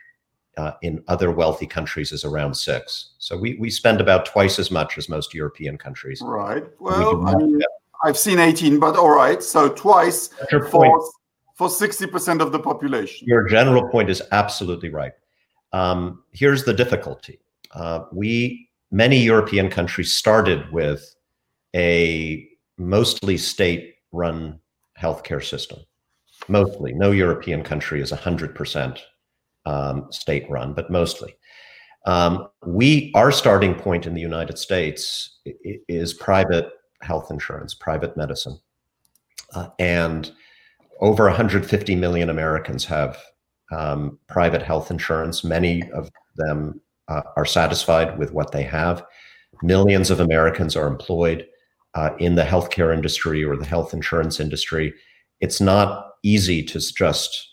uh, 0.57 0.71
in 0.81 1.03
other 1.07 1.31
wealthy 1.31 1.67
countries 1.67 2.11
is 2.11 2.25
around 2.25 2.55
six. 2.55 3.11
So 3.19 3.37
we, 3.37 3.53
we 3.55 3.69
spend 3.69 4.01
about 4.01 4.25
twice 4.25 4.57
as 4.57 4.71
much 4.71 4.97
as 4.97 5.07
most 5.07 5.33
European 5.35 5.77
countries. 5.77 6.19
Right. 6.21 6.63
Well, 6.79 7.17
we 7.17 7.31
I 7.31 7.35
mean, 7.35 7.61
I've 8.03 8.17
seen 8.17 8.39
18, 8.39 8.79
but 8.79 8.95
all 8.95 9.09
right. 9.09 9.43
So 9.43 9.69
twice 9.69 10.29
for, 10.49 11.11
for 11.55 11.67
60% 11.67 12.41
of 12.41 12.51
the 12.51 12.59
population. 12.59 13.27
Your 13.27 13.47
general 13.47 13.87
point 13.89 14.09
is 14.09 14.21
absolutely 14.31 14.89
right. 14.89 15.13
Um, 15.73 16.23
here's 16.31 16.63
the 16.63 16.73
difficulty. 16.73 17.39
Uh, 17.71 18.05
we 18.11 18.69
many 18.91 19.17
European 19.17 19.69
countries 19.69 20.13
started 20.13 20.71
with 20.71 21.15
a 21.75 22.47
mostly 22.77 23.37
state 23.37 23.95
run 24.11 24.59
healthcare 24.99 25.43
system. 25.43 25.79
Mostly. 26.47 26.93
No 26.93 27.11
European 27.11 27.63
country 27.63 28.01
is 28.01 28.11
100% 28.11 28.99
um, 29.65 30.07
state 30.11 30.49
run, 30.49 30.73
but 30.73 30.89
mostly. 30.89 31.35
Um, 32.05 32.47
we, 32.65 33.11
our 33.13 33.31
starting 33.31 33.75
point 33.75 34.07
in 34.07 34.13
the 34.13 34.21
United 34.21 34.57
States 34.57 35.39
is 35.45 36.13
private 36.13 36.71
health 37.01 37.31
insurance, 37.31 37.73
private 37.73 38.15
medicine. 38.17 38.59
Uh, 39.53 39.69
and 39.79 40.31
over 40.99 41.25
150 41.25 41.95
million 41.95 42.29
Americans 42.29 42.85
have 42.85 43.17
um, 43.71 44.19
private 44.27 44.61
health 44.61 44.91
insurance. 44.91 45.43
Many 45.43 45.89
of 45.91 46.09
them 46.35 46.81
uh, 47.07 47.21
are 47.35 47.45
satisfied 47.45 48.17
with 48.17 48.33
what 48.33 48.51
they 48.51 48.63
have. 48.63 49.03
Millions 49.63 50.11
of 50.11 50.19
Americans 50.19 50.75
are 50.75 50.87
employed 50.87 51.45
uh, 51.95 52.11
in 52.19 52.35
the 52.35 52.43
healthcare 52.43 52.93
industry 52.93 53.43
or 53.43 53.57
the 53.57 53.65
health 53.65 53.93
insurance 53.93 54.39
industry, 54.39 54.93
it's 55.39 55.59
not 55.59 56.11
easy 56.23 56.63
to 56.63 56.79
just 56.79 57.47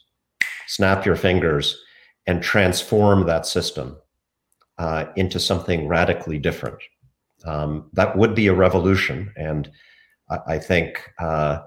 snap 0.67 1.07
your 1.07 1.17
fingers 1.17 1.81
and 2.27 2.43
transform 2.43 3.27
that 3.27 3.47
system 3.47 3.97
uh, 4.79 5.07
into 5.17 5.41
something 5.41 5.89
radically 5.89 6.39
different. 6.39 6.79
Um, 7.47 7.89
that 7.93 8.17
would 8.17 8.35
be 8.35 8.49
a 8.49 8.55
revolution. 8.55 9.33
And 9.37 9.71
I, 10.29 10.39
I 10.49 10.59
think 10.59 11.01
uh, 11.19 11.61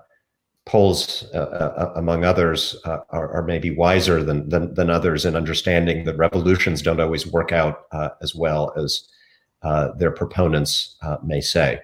Poles, 0.65 1.25
uh, 1.33 1.37
uh, 1.37 1.93
among 1.95 2.23
others, 2.25 2.75
uh, 2.85 2.99
are, 3.09 3.31
are, 3.31 3.43
maybe 3.43 3.71
wiser 3.71 4.23
than, 4.23 4.47
than, 4.49 4.73
than, 4.75 4.91
others 4.91 5.25
in 5.25 5.35
understanding 5.35 6.03
that 6.03 6.17
revolutions 6.17 6.83
don't 6.83 6.99
always 6.99 7.25
work 7.25 7.51
out 7.51 7.85
as 8.21 8.35
well 8.35 8.71
as 8.77 9.07
their 9.97 10.11
proponents 10.11 10.95
may 11.23 11.41
say. 11.41 11.79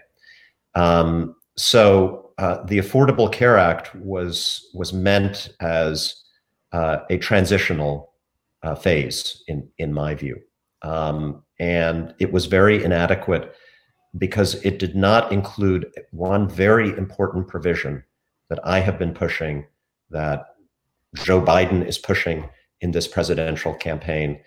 Um, 0.75 1.35
so 1.55 2.25
uh, 2.37 2.63
the 2.65 2.79
Affordable 2.79 3.31
Care 3.31 3.57
Act 3.57 3.95
was 3.95 4.69
was 4.73 4.91
meant 4.91 5.49
as 5.61 6.23
uh, 6.73 6.99
a 7.09 7.17
transitional 7.17 8.13
uh, 8.63 8.75
phase, 8.75 9.43
in 9.47 9.67
in 9.77 9.93
my 9.93 10.13
view, 10.15 10.39
um, 10.81 11.43
and 11.59 12.13
it 12.19 12.31
was 12.31 12.45
very 12.45 12.83
inadequate 12.83 13.55
because 14.17 14.55
it 14.65 14.79
did 14.79 14.95
not 14.95 15.31
include 15.31 15.91
one 16.11 16.49
very 16.49 16.89
important 16.97 17.47
provision 17.47 18.03
that 18.49 18.59
I 18.63 18.79
have 18.79 18.99
been 18.99 19.13
pushing, 19.13 19.65
that 20.09 20.55
Joe 21.15 21.41
Biden 21.41 21.85
is 21.85 21.97
pushing 21.97 22.49
in 22.81 22.91
this 22.91 23.07
presidential 23.07 23.73
campaign, 23.73 24.39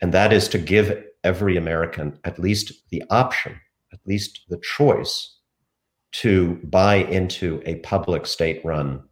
and 0.00 0.12
that 0.12 0.32
is 0.32 0.48
to 0.48 0.58
give 0.58 1.04
every 1.24 1.56
American 1.56 2.18
at 2.24 2.38
least 2.38 2.72
the 2.90 3.02
option, 3.10 3.60
at 3.92 4.00
least 4.06 4.40
the 4.48 4.58
choice 4.58 5.36
to 6.12 6.60
buy 6.64 6.96
into 6.96 7.62
a 7.64 7.76
public 7.76 8.26
state 8.26 8.62
run 8.64 9.02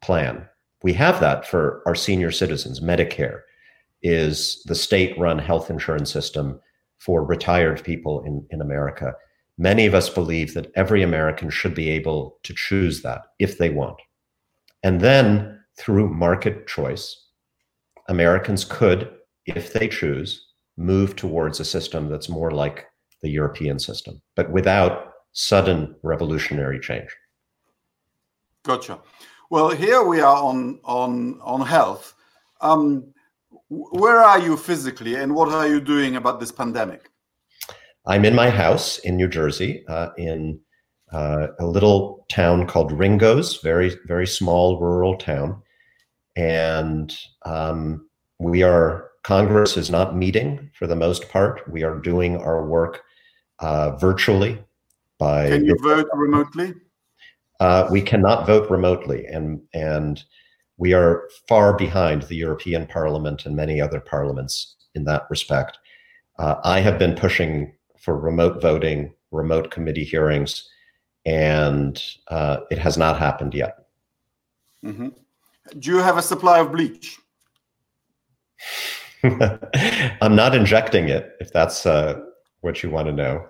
plan. 0.00 0.46
We 0.82 0.92
have 0.94 1.20
that 1.20 1.46
for 1.46 1.82
our 1.86 1.94
senior 1.94 2.30
citizens. 2.30 2.80
Medicare 2.80 3.40
is 4.02 4.62
the 4.66 4.74
state 4.74 5.18
run 5.18 5.38
health 5.38 5.70
insurance 5.70 6.12
system 6.12 6.60
for 6.98 7.24
retired 7.24 7.82
people 7.84 8.22
in, 8.22 8.46
in 8.50 8.60
America. 8.60 9.14
Many 9.58 9.86
of 9.86 9.94
us 9.94 10.08
believe 10.08 10.54
that 10.54 10.70
every 10.74 11.02
American 11.02 11.50
should 11.50 11.74
be 11.74 11.88
able 11.90 12.38
to 12.42 12.54
choose 12.54 13.02
that 13.02 13.22
if 13.38 13.58
they 13.58 13.70
want. 13.70 13.96
And 14.82 15.00
then 15.00 15.60
through 15.78 16.12
market 16.12 16.66
choice, 16.66 17.28
Americans 18.08 18.64
could, 18.64 19.10
if 19.46 19.72
they 19.72 19.88
choose, 19.88 20.46
move 20.76 21.16
towards 21.16 21.58
a 21.58 21.64
system 21.64 22.08
that's 22.08 22.28
more 22.28 22.50
like 22.50 22.86
the 23.22 23.30
European 23.30 23.78
system, 23.78 24.20
but 24.34 24.50
without 24.50 25.12
sudden 25.32 25.94
revolutionary 26.02 26.80
change. 26.80 27.08
Gotcha. 28.62 28.98
Well, 29.50 29.70
here 29.70 30.02
we 30.02 30.20
are 30.20 30.42
on 30.42 30.80
on 30.84 31.40
on 31.40 31.60
health. 31.60 32.14
Um, 32.60 33.14
where 33.68 34.18
are 34.18 34.38
you 34.38 34.56
physically, 34.56 35.14
and 35.16 35.34
what 35.34 35.48
are 35.52 35.68
you 35.68 35.80
doing 35.80 36.16
about 36.16 36.40
this 36.40 36.52
pandemic? 36.52 37.10
I'm 38.06 38.24
in 38.24 38.34
my 38.34 38.50
house 38.50 38.98
in 38.98 39.16
New 39.16 39.28
Jersey, 39.28 39.84
uh, 39.88 40.10
in 40.16 40.60
uh, 41.12 41.48
a 41.58 41.66
little 41.66 42.24
town 42.28 42.66
called 42.66 42.92
Ringoes, 42.92 43.60
very 43.62 43.96
very 44.06 44.26
small 44.26 44.80
rural 44.80 45.16
town, 45.16 45.62
and 46.36 47.16
um, 47.44 48.08
we 48.38 48.62
are. 48.62 49.04
Congress 49.22 49.76
is 49.76 49.90
not 49.90 50.14
meeting 50.14 50.70
for 50.72 50.86
the 50.86 50.94
most 50.94 51.28
part. 51.28 51.68
We 51.68 51.82
are 51.82 51.98
doing 51.98 52.36
our 52.36 52.64
work 52.64 53.02
uh, 53.58 53.96
virtually 53.96 54.62
by. 55.18 55.48
Can 55.48 55.64
you 55.64 55.76
vote 55.82 56.06
remotely? 56.14 56.74
Uh, 57.58 57.88
we 57.90 58.02
cannot 58.02 58.46
vote 58.46 58.70
remotely, 58.70 59.26
and 59.26 59.60
and 59.74 60.22
we 60.76 60.92
are 60.92 61.28
far 61.48 61.76
behind 61.76 62.22
the 62.22 62.36
European 62.36 62.86
Parliament 62.86 63.46
and 63.46 63.56
many 63.56 63.80
other 63.80 63.98
parliaments 63.98 64.76
in 64.94 65.04
that 65.04 65.22
respect. 65.30 65.78
Uh, 66.38 66.56
I 66.64 66.80
have 66.80 66.98
been 66.98 67.14
pushing 67.14 67.72
for 68.06 68.16
remote 68.16 68.62
voting, 68.62 69.12
remote 69.32 69.72
committee 69.72 70.04
hearings, 70.04 70.70
and 71.26 72.00
uh, 72.28 72.58
it 72.70 72.78
has 72.78 72.96
not 72.96 73.18
happened 73.18 73.52
yet. 73.52 73.86
Mm-hmm. 74.84 75.08
Do 75.80 75.90
you 75.90 75.96
have 75.96 76.16
a 76.16 76.22
supply 76.22 76.60
of 76.60 76.70
bleach? 76.70 77.18
I'm 79.24 80.36
not 80.36 80.54
injecting 80.54 81.08
it, 81.08 81.32
if 81.40 81.52
that's 81.52 81.84
uh, 81.84 82.20
what 82.60 82.84
you 82.84 82.90
want 82.90 83.08
to 83.08 83.12
know. 83.12 83.44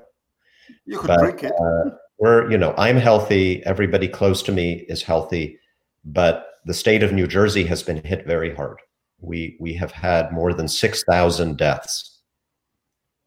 You 0.87 1.01
could 1.01 1.09
but, 1.09 1.21
drink 1.21 1.45
it. 1.45 1.53
Uh, 1.53 1.91
we're, 2.19 2.51
you 2.51 2.57
know, 2.57 2.75
I'm 2.79 2.97
healthy. 2.97 3.63
Everybody 3.67 4.09
close 4.09 4.43
to 4.45 4.53
me 4.53 4.87
is 4.89 5.03
healthy, 5.03 5.59
but 6.03 6.47
the 6.65 6.73
state 6.73 7.03
of 7.03 7.13
New 7.13 7.27
Jersey 7.27 7.65
has 7.65 7.83
been 7.83 8.03
hit 8.03 8.27
very 8.27 8.55
hard. 8.55 8.79
We 9.21 9.59
we 9.61 9.75
have 9.75 9.93
had 9.93 10.33
more 10.33 10.55
than 10.55 10.67
six 10.67 11.05
thousand 11.05 11.59
deaths 11.59 12.21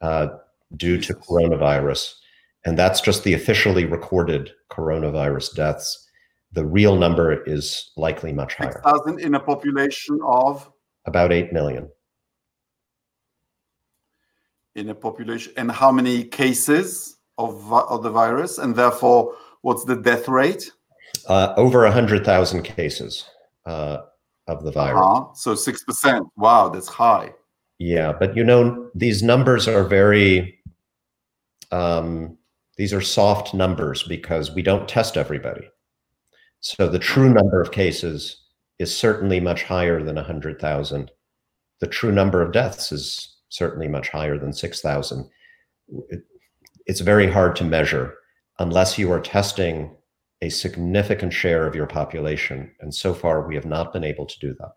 uh, 0.01 0.29
due 0.75 0.99
to 1.01 1.13
coronavirus, 1.13 2.13
and 2.65 2.77
that's 2.77 3.01
just 3.01 3.23
the 3.23 3.33
officially 3.33 3.85
recorded 3.85 4.51
coronavirus 4.71 5.55
deaths. 5.55 6.07
The 6.51 6.65
real 6.65 6.95
number 6.95 7.43
is 7.43 7.91
likely 7.95 8.33
much 8.33 8.55
higher. 8.55 8.71
Six 8.71 8.81
thousand 8.83 9.19
in 9.21 9.35
a 9.35 9.39
population 9.39 10.19
of 10.25 10.69
about 11.05 11.31
eight 11.31 11.53
million. 11.53 11.89
In 14.75 14.89
a 14.89 14.95
population, 14.95 15.53
and 15.57 15.71
how 15.71 15.91
many 15.91 16.23
cases? 16.23 17.19
of, 17.39 17.73
of 17.73 18.03
the 18.03 18.11
virus, 18.11 18.57
and 18.57 18.75
therefore, 18.75 19.33
what's 19.61 19.85
the 19.85 19.95
death 19.95 20.27
rate? 20.27 20.71
Uh, 21.27 21.53
over 21.57 21.83
100,000 21.83 22.63
cases 22.63 23.25
uh, 23.65 23.99
of 24.47 24.63
the 24.63 24.71
virus. 24.71 25.01
Uh-huh. 25.01 25.33
So 25.33 25.53
6%. 25.53 26.29
Wow, 26.35 26.69
that's 26.69 26.87
high. 26.87 27.33
Yeah, 27.79 28.11
but 28.11 28.35
you 28.35 28.43
know, 28.43 28.89
these 28.93 29.23
numbers 29.23 29.67
are 29.67 29.85
very, 29.85 30.58
um, 31.71 32.37
these 32.77 32.93
are 32.93 33.01
soft 33.01 33.53
numbers 33.53 34.03
because 34.03 34.53
we 34.53 34.61
don't 34.61 34.87
test 34.87 35.17
everybody. 35.17 35.69
So 36.61 36.87
the 36.87 36.99
true 36.99 37.29
number 37.29 37.61
of 37.61 37.71
cases 37.71 38.43
is 38.79 38.95
certainly 38.95 39.39
much 39.39 39.63
higher 39.63 40.03
than 40.03 40.15
100,000. 40.15 41.11
The 41.81 41.87
true 41.87 42.11
number 42.11 42.41
of 42.41 42.51
deaths 42.51 42.91
is 42.91 43.37
certainly 43.49 43.87
much 43.87 44.09
higher 44.09 44.37
than 44.37 44.53
6,000. 44.53 45.29
It's 46.85 46.99
very 47.01 47.29
hard 47.29 47.55
to 47.57 47.63
measure 47.63 48.15
unless 48.59 48.97
you 48.97 49.11
are 49.11 49.21
testing 49.21 49.95
a 50.41 50.49
significant 50.49 51.33
share 51.33 51.67
of 51.67 51.75
your 51.75 51.87
population. 51.87 52.71
And 52.79 52.93
so 52.93 53.13
far, 53.13 53.47
we 53.47 53.55
have 53.55 53.65
not 53.65 53.91
been 53.91 54.03
able 54.03 54.25
to 54.25 54.39
do 54.39 54.55
that. 54.59 54.71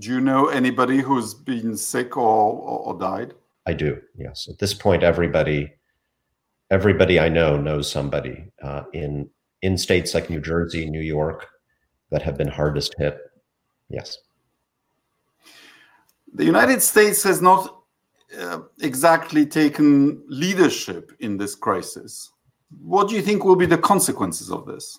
Do 0.00 0.10
you 0.10 0.20
know 0.20 0.48
anybody 0.48 0.98
who's 0.98 1.34
been 1.34 1.76
sick 1.76 2.16
or, 2.16 2.52
or, 2.52 2.78
or 2.80 2.98
died? 2.98 3.34
I 3.66 3.72
do, 3.72 4.00
yes. 4.16 4.48
At 4.48 4.58
this 4.58 4.74
point, 4.74 5.02
everybody, 5.02 5.72
everybody 6.70 7.20
I 7.20 7.28
know 7.28 7.56
knows 7.56 7.90
somebody 7.90 8.44
uh, 8.62 8.84
in 8.92 9.28
in 9.62 9.78
states 9.78 10.14
like 10.14 10.30
New 10.30 10.40
Jersey, 10.40 10.88
New 10.88 11.00
York, 11.00 11.46
that 12.10 12.22
have 12.22 12.36
been 12.36 12.48
hardest 12.48 12.94
hit. 12.98 13.18
Yes. 13.88 14.18
The 16.34 16.44
United 16.44 16.82
States 16.82 17.22
has 17.22 17.40
not 17.40 17.82
uh, 18.38 18.60
exactly 18.80 19.46
taken 19.46 20.22
leadership 20.28 21.12
in 21.20 21.38
this 21.38 21.54
crisis. 21.54 22.30
What 22.82 23.08
do 23.08 23.14
you 23.14 23.22
think 23.22 23.44
will 23.44 23.56
be 23.56 23.66
the 23.66 23.78
consequences 23.78 24.50
of 24.50 24.66
this? 24.66 24.98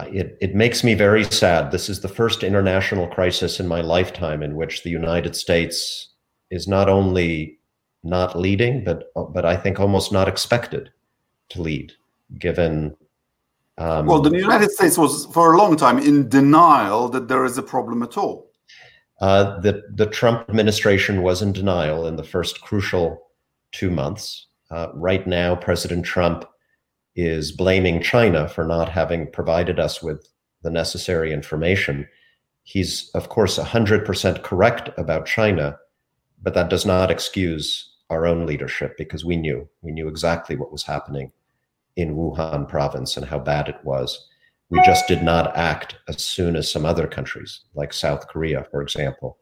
It, 0.00 0.36
it 0.40 0.54
makes 0.54 0.82
me 0.82 0.94
very 0.94 1.24
sad. 1.24 1.70
This 1.70 1.88
is 1.88 2.00
the 2.00 2.08
first 2.08 2.42
international 2.42 3.06
crisis 3.08 3.60
in 3.60 3.68
my 3.68 3.80
lifetime 3.80 4.42
in 4.42 4.56
which 4.56 4.82
the 4.82 4.90
United 4.90 5.36
States 5.36 6.14
is 6.50 6.66
not 6.66 6.88
only 6.88 7.58
not 8.02 8.38
leading, 8.38 8.84
but 8.84 9.12
but 9.14 9.44
I 9.44 9.56
think 9.56 9.78
almost 9.78 10.12
not 10.12 10.28
expected 10.28 10.90
to 11.50 11.62
lead, 11.62 11.92
given. 12.38 12.96
Um, 13.78 14.06
well, 14.06 14.20
the 14.20 14.36
United 14.36 14.70
States 14.70 14.98
was 14.98 15.26
for 15.26 15.54
a 15.54 15.58
long 15.58 15.76
time 15.76 15.98
in 15.98 16.28
denial 16.28 17.08
that 17.10 17.28
there 17.28 17.44
is 17.44 17.56
a 17.58 17.62
problem 17.62 18.02
at 18.02 18.16
all. 18.18 18.50
Uh, 19.20 19.60
the 19.60 19.82
the 19.94 20.06
Trump 20.06 20.48
administration 20.48 21.22
was 21.22 21.42
in 21.42 21.52
denial 21.52 22.06
in 22.06 22.16
the 22.16 22.24
first 22.24 22.60
crucial 22.60 23.30
two 23.70 23.90
months. 23.90 24.46
Uh, 24.70 24.88
right 24.94 25.26
now, 25.26 25.54
President 25.54 26.04
Trump 26.04 26.44
is 27.14 27.52
blaming 27.52 28.02
China 28.02 28.48
for 28.48 28.64
not 28.64 28.88
having 28.88 29.30
provided 29.30 29.78
us 29.78 30.02
with 30.02 30.26
the 30.62 30.70
necessary 30.70 31.32
information. 31.32 32.08
He's, 32.64 33.10
of 33.14 33.28
course, 33.28 33.58
100% 33.58 34.42
correct 34.42 34.88
about 34.96 35.26
China, 35.26 35.76
but 36.42 36.54
that 36.54 36.70
does 36.70 36.86
not 36.86 37.10
excuse 37.10 37.91
our 38.12 38.26
own 38.26 38.46
leadership 38.46 38.96
because 38.98 39.24
we 39.24 39.36
knew. 39.36 39.68
We 39.80 39.90
knew 39.90 40.06
exactly 40.06 40.54
what 40.54 40.70
was 40.70 40.82
happening 40.82 41.32
in 41.96 42.14
Wuhan 42.14 42.68
province 42.68 43.16
and 43.16 43.26
how 43.26 43.38
bad 43.38 43.68
it 43.68 43.82
was. 43.82 44.28
We 44.70 44.80
just 44.82 45.06
did 45.08 45.22
not 45.22 45.54
act 45.56 45.96
as 46.08 46.24
soon 46.24 46.56
as 46.56 46.70
some 46.70 46.86
other 46.86 47.06
countries, 47.06 47.60
like 47.74 47.92
South 47.92 48.28
Korea, 48.28 48.66
for 48.70 48.80
example. 48.80 49.38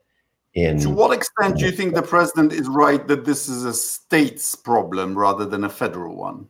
In 0.53 0.79
to 0.79 0.89
what 0.89 1.15
extent 1.15 1.57
do 1.57 1.65
you 1.65 1.71
think 1.71 1.95
the 1.95 2.01
president 2.01 2.51
is 2.51 2.67
right 2.67 3.07
that 3.07 3.23
this 3.23 3.47
is 3.47 3.63
a 3.63 3.73
state's 3.73 4.55
problem 4.55 5.17
rather 5.17 5.45
than 5.45 5.63
a 5.63 5.69
federal 5.69 6.17
one? 6.17 6.47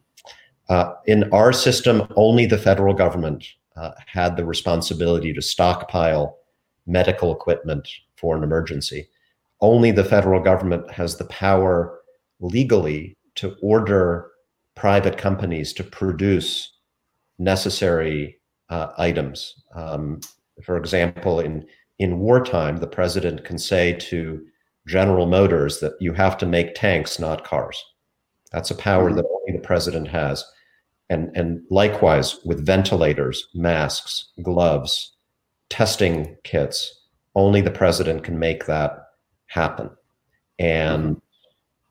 Uh, 0.70 0.94
in 1.06 1.32
our 1.32 1.54
system, 1.54 2.08
only 2.16 2.48
the 2.48 2.58
federal 2.58 2.96
government 2.96 3.46
uh, 3.76 3.92
had 4.08 4.36
the 4.36 4.46
responsibility 4.46 5.32
to 5.34 5.42
stockpile 5.42 6.38
medical 6.88 7.32
equipment 7.32 7.88
for 8.16 8.36
an 8.36 8.44
emergency. 8.44 9.08
Only 9.60 9.92
the 9.92 10.04
federal 10.04 10.42
government 10.42 10.90
has 10.90 11.18
the 11.18 11.26
power 11.26 12.01
legally 12.42 13.18
to 13.36 13.56
order 13.62 14.30
private 14.76 15.18
companies 15.18 15.74
to 15.74 15.84
produce 15.84 16.72
necessary 17.40 18.40
uh, 18.70 18.92
items. 18.98 19.56
Um, 19.76 20.20
for 20.64 20.78
example, 20.78 21.40
in 21.40 21.66
in 22.00 22.20
wartime, 22.20 22.78
the 22.78 22.88
president 22.88 23.44
can 23.44 23.58
say 23.58 23.94
to 23.94 24.44
General 24.88 25.28
Motors 25.28 25.80
that 25.80 25.94
you 26.00 26.14
have 26.14 26.38
to 26.40 26.48
make 26.48 26.74
tanks, 26.74 27.20
not 27.20 27.44
cars. 27.44 27.82
That's 28.52 28.72
a 28.72 28.76
power 28.76 29.08
mm-hmm. 29.08 29.18
that 29.18 29.26
only 29.26 29.58
the 29.58 29.64
president 29.64 30.08
has 30.08 30.44
and, 31.12 31.30
and 31.36 31.62
likewise 31.70 32.40
with 32.46 32.66
ventilators, 32.66 33.50
masks, 33.54 34.30
gloves, 34.42 35.12
testing 35.70 36.38
kits, 36.46 37.02
only 37.36 37.60
the 37.60 37.70
president 37.70 38.24
can 38.24 38.40
make 38.40 38.66
that 38.66 38.98
happen. 39.48 39.90
And 40.58 41.22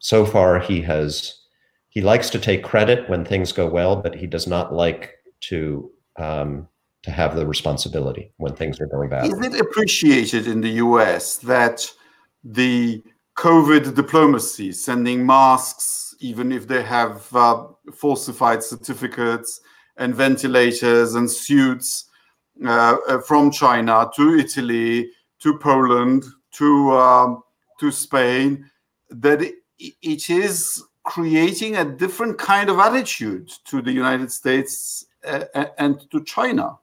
so 0.01 0.27
far, 0.27 0.59
he 0.59 0.81
has 0.83 1.37
he 1.91 2.01
likes 2.01 2.31
to 2.31 2.39
take 2.39 2.65
credit 2.65 3.09
when 3.09 3.25
things 3.25 3.53
go 3.53 3.67
well, 3.67 3.97
but 3.97 4.15
he 4.15 4.27
does 4.27 4.47
not 4.47 4.73
like 4.73 5.15
to 5.43 5.91
um, 6.17 6.69
to 7.03 7.11
have 7.11 7.37
the 7.37 7.47
responsibility 7.47 8.33
when 8.39 8.55
things 8.55 8.81
are 8.81 8.87
going 8.87 9.09
bad. 9.09 9.27
Is 9.27 9.39
it 9.41 9.61
appreciated 9.61 10.47
in 10.47 10.61
the 10.61 10.71
U.S. 10.87 11.37
that 11.39 11.87
the 12.43 13.03
COVID 13.37 13.95
diplomacy, 13.95 14.73
sending 14.73 15.25
masks, 15.25 16.15
even 16.21 16.53
if 16.53 16.67
they 16.67 16.83
have 16.83 17.35
uh, 17.35 17.67
falsified 17.95 18.63
certificates 18.63 19.61
and 19.97 20.15
ventilators 20.15 21.15
and 21.15 21.31
suits 21.31 22.07
uh, 22.65 22.97
uh, 23.09 23.21
from 23.21 23.51
China 23.51 24.11
to 24.17 24.39
Italy 24.39 25.11
to 25.41 25.59
Poland 25.59 26.25
to 26.53 26.93
um, 26.93 27.43
to 27.79 27.91
Spain, 27.91 28.71
that 29.09 29.41
it, 29.81 30.31
is 30.31 30.83
creating 31.05 31.77
a 31.77 31.85
different 31.85 32.39
kind 32.39 32.69
of 32.69 32.79
attitude 32.79 33.51
to 33.65 33.81
the 33.83 33.93
United 33.93 34.31
States 34.31 35.07
uh, 35.27 35.45
and 35.79 36.09
to 36.11 36.23
China. 36.25 36.79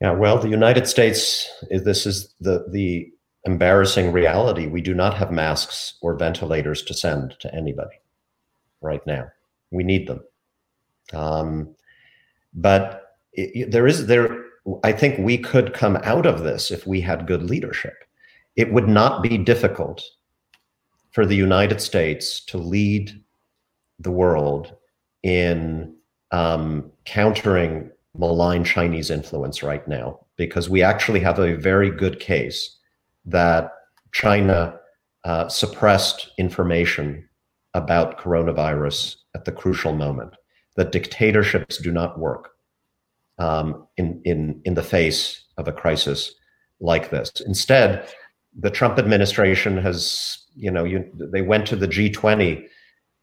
Yeah, 0.00 0.12
well, 0.12 0.38
the 0.38 0.48
United 0.48 0.88
States. 0.88 1.48
This 1.70 2.06
is 2.06 2.34
the 2.40 2.66
the 2.70 3.12
embarrassing 3.44 4.12
reality. 4.12 4.66
We 4.66 4.80
do 4.80 4.94
not 4.94 5.14
have 5.14 5.30
masks 5.30 5.94
or 6.00 6.16
ventilators 6.16 6.82
to 6.82 6.94
send 6.94 7.36
to 7.40 7.54
anybody 7.54 8.00
right 8.80 9.04
now. 9.06 9.30
We 9.70 9.84
need 9.84 10.08
them. 10.08 10.20
Um, 11.12 11.74
but 12.54 13.16
it, 13.32 13.70
there 13.70 13.86
is 13.86 14.06
there. 14.06 14.44
I 14.84 14.92
think 14.92 15.18
we 15.18 15.38
could 15.38 15.74
come 15.74 15.96
out 16.02 16.26
of 16.26 16.42
this 16.42 16.70
if 16.70 16.86
we 16.86 17.00
had 17.00 17.26
good 17.26 17.42
leadership. 17.42 17.94
It 18.56 18.72
would 18.72 18.88
not 18.88 19.22
be 19.22 19.38
difficult 19.38 20.04
for 21.12 21.26
the 21.26 21.36
United 21.36 21.80
States 21.80 22.44
to 22.46 22.58
lead 22.58 23.22
the 23.98 24.10
world 24.10 24.74
in 25.22 25.94
um, 26.30 26.90
countering 27.04 27.90
malign 28.16 28.64
Chinese 28.64 29.10
influence 29.10 29.62
right 29.62 29.86
now, 29.86 30.18
because 30.36 30.68
we 30.68 30.82
actually 30.82 31.20
have 31.20 31.38
a 31.38 31.56
very 31.56 31.90
good 31.90 32.18
case 32.18 32.78
that 33.24 33.72
China 34.12 34.78
uh, 35.24 35.48
suppressed 35.48 36.30
information 36.38 37.28
about 37.74 38.18
coronavirus 38.18 39.16
at 39.34 39.44
the 39.44 39.52
crucial 39.52 39.94
moment. 39.94 40.34
That 40.76 40.92
dictatorships 40.92 41.78
do 41.78 41.92
not 41.92 42.18
work 42.18 42.50
um, 43.38 43.86
in 43.96 44.20
in 44.24 44.60
in 44.64 44.74
the 44.74 44.82
face 44.82 45.44
of 45.58 45.68
a 45.68 45.72
crisis 45.72 46.34
like 46.80 47.10
this. 47.10 47.30
Instead, 47.46 48.08
the 48.58 48.70
Trump 48.70 48.98
administration 48.98 49.76
has, 49.78 50.41
you 50.54 50.70
know, 50.70 50.84
you, 50.84 51.10
they 51.14 51.42
went 51.42 51.66
to 51.68 51.76
the 51.76 51.88
G20 51.88 52.66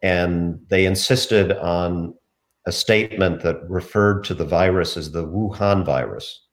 and 0.01 0.59
they 0.69 0.85
insisted 0.85 1.51
on 1.53 2.13
a 2.65 2.71
statement 2.71 3.41
that 3.41 3.67
referred 3.69 4.23
to 4.25 4.33
the 4.33 4.45
virus 4.45 4.97
as 4.97 5.11
the 5.11 5.25
Wuhan 5.25 5.85
virus, 5.85 6.45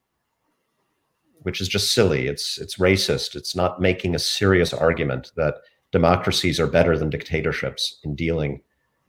which 1.42 1.60
is 1.60 1.68
just 1.68 1.92
silly. 1.92 2.26
It's 2.26 2.58
it's 2.58 2.76
racist. 2.76 3.36
It's 3.36 3.54
not 3.54 3.80
making 3.80 4.14
a 4.14 4.18
serious 4.18 4.72
argument 4.72 5.32
that 5.36 5.56
democracies 5.92 6.58
are 6.58 6.66
better 6.66 6.98
than 6.98 7.10
dictatorships 7.10 7.98
in 8.04 8.14
dealing 8.14 8.60